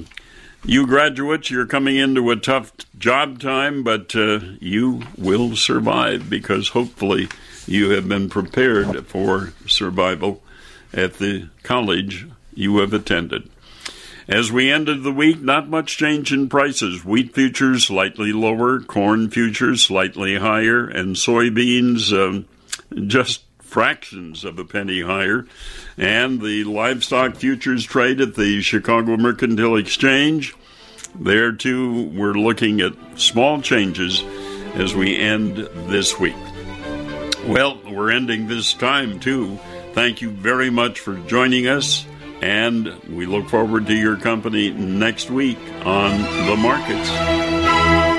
you 0.63 0.85
graduates, 0.85 1.49
you're 1.49 1.65
coming 1.65 1.95
into 1.95 2.29
a 2.29 2.35
tough 2.35 2.71
job 2.97 3.39
time, 3.39 3.83
but 3.83 4.15
uh, 4.15 4.39
you 4.59 5.01
will 5.17 5.55
survive 5.55 6.29
because 6.29 6.69
hopefully 6.69 7.29
you 7.65 7.89
have 7.91 8.07
been 8.07 8.29
prepared 8.29 9.07
for 9.07 9.53
survival 9.65 10.43
at 10.93 11.15
the 11.15 11.49
college 11.63 12.27
you 12.53 12.77
have 12.77 12.93
attended. 12.93 13.49
As 14.31 14.49
we 14.49 14.71
ended 14.71 15.03
the 15.03 15.11
week, 15.11 15.41
not 15.41 15.67
much 15.67 15.97
change 15.97 16.31
in 16.31 16.47
prices. 16.47 17.03
Wheat 17.03 17.35
futures 17.35 17.87
slightly 17.87 18.31
lower, 18.31 18.79
corn 18.79 19.29
futures 19.29 19.81
slightly 19.81 20.37
higher, 20.37 20.87
and 20.87 21.17
soybeans 21.17 22.13
um, 22.13 22.45
just 23.07 23.43
fractions 23.59 24.45
of 24.45 24.57
a 24.57 24.63
penny 24.63 25.01
higher. 25.01 25.45
And 25.97 26.41
the 26.41 26.63
livestock 26.63 27.35
futures 27.35 27.83
trade 27.83 28.21
at 28.21 28.35
the 28.35 28.61
Chicago 28.61 29.17
Mercantile 29.17 29.75
Exchange. 29.75 30.55
There, 31.13 31.51
too, 31.51 32.05
we're 32.15 32.31
looking 32.31 32.79
at 32.79 32.93
small 33.17 33.61
changes 33.61 34.23
as 34.75 34.95
we 34.95 35.17
end 35.17 35.57
this 35.89 36.17
week. 36.17 36.37
Well, 37.47 37.81
we're 37.85 38.11
ending 38.11 38.47
this 38.47 38.73
time, 38.73 39.19
too. 39.19 39.59
Thank 39.91 40.21
you 40.21 40.29
very 40.29 40.69
much 40.69 41.01
for 41.01 41.17
joining 41.27 41.67
us, 41.67 42.05
and 42.41 42.93
we 43.09 43.25
look 43.25 43.49
forward 43.49 43.87
to 43.87 43.95
your 43.95 44.17
company 44.17 44.71
next 44.71 45.29
week 45.29 45.59
on 45.85 46.21
The 46.47 46.55
Markets. 46.57 48.10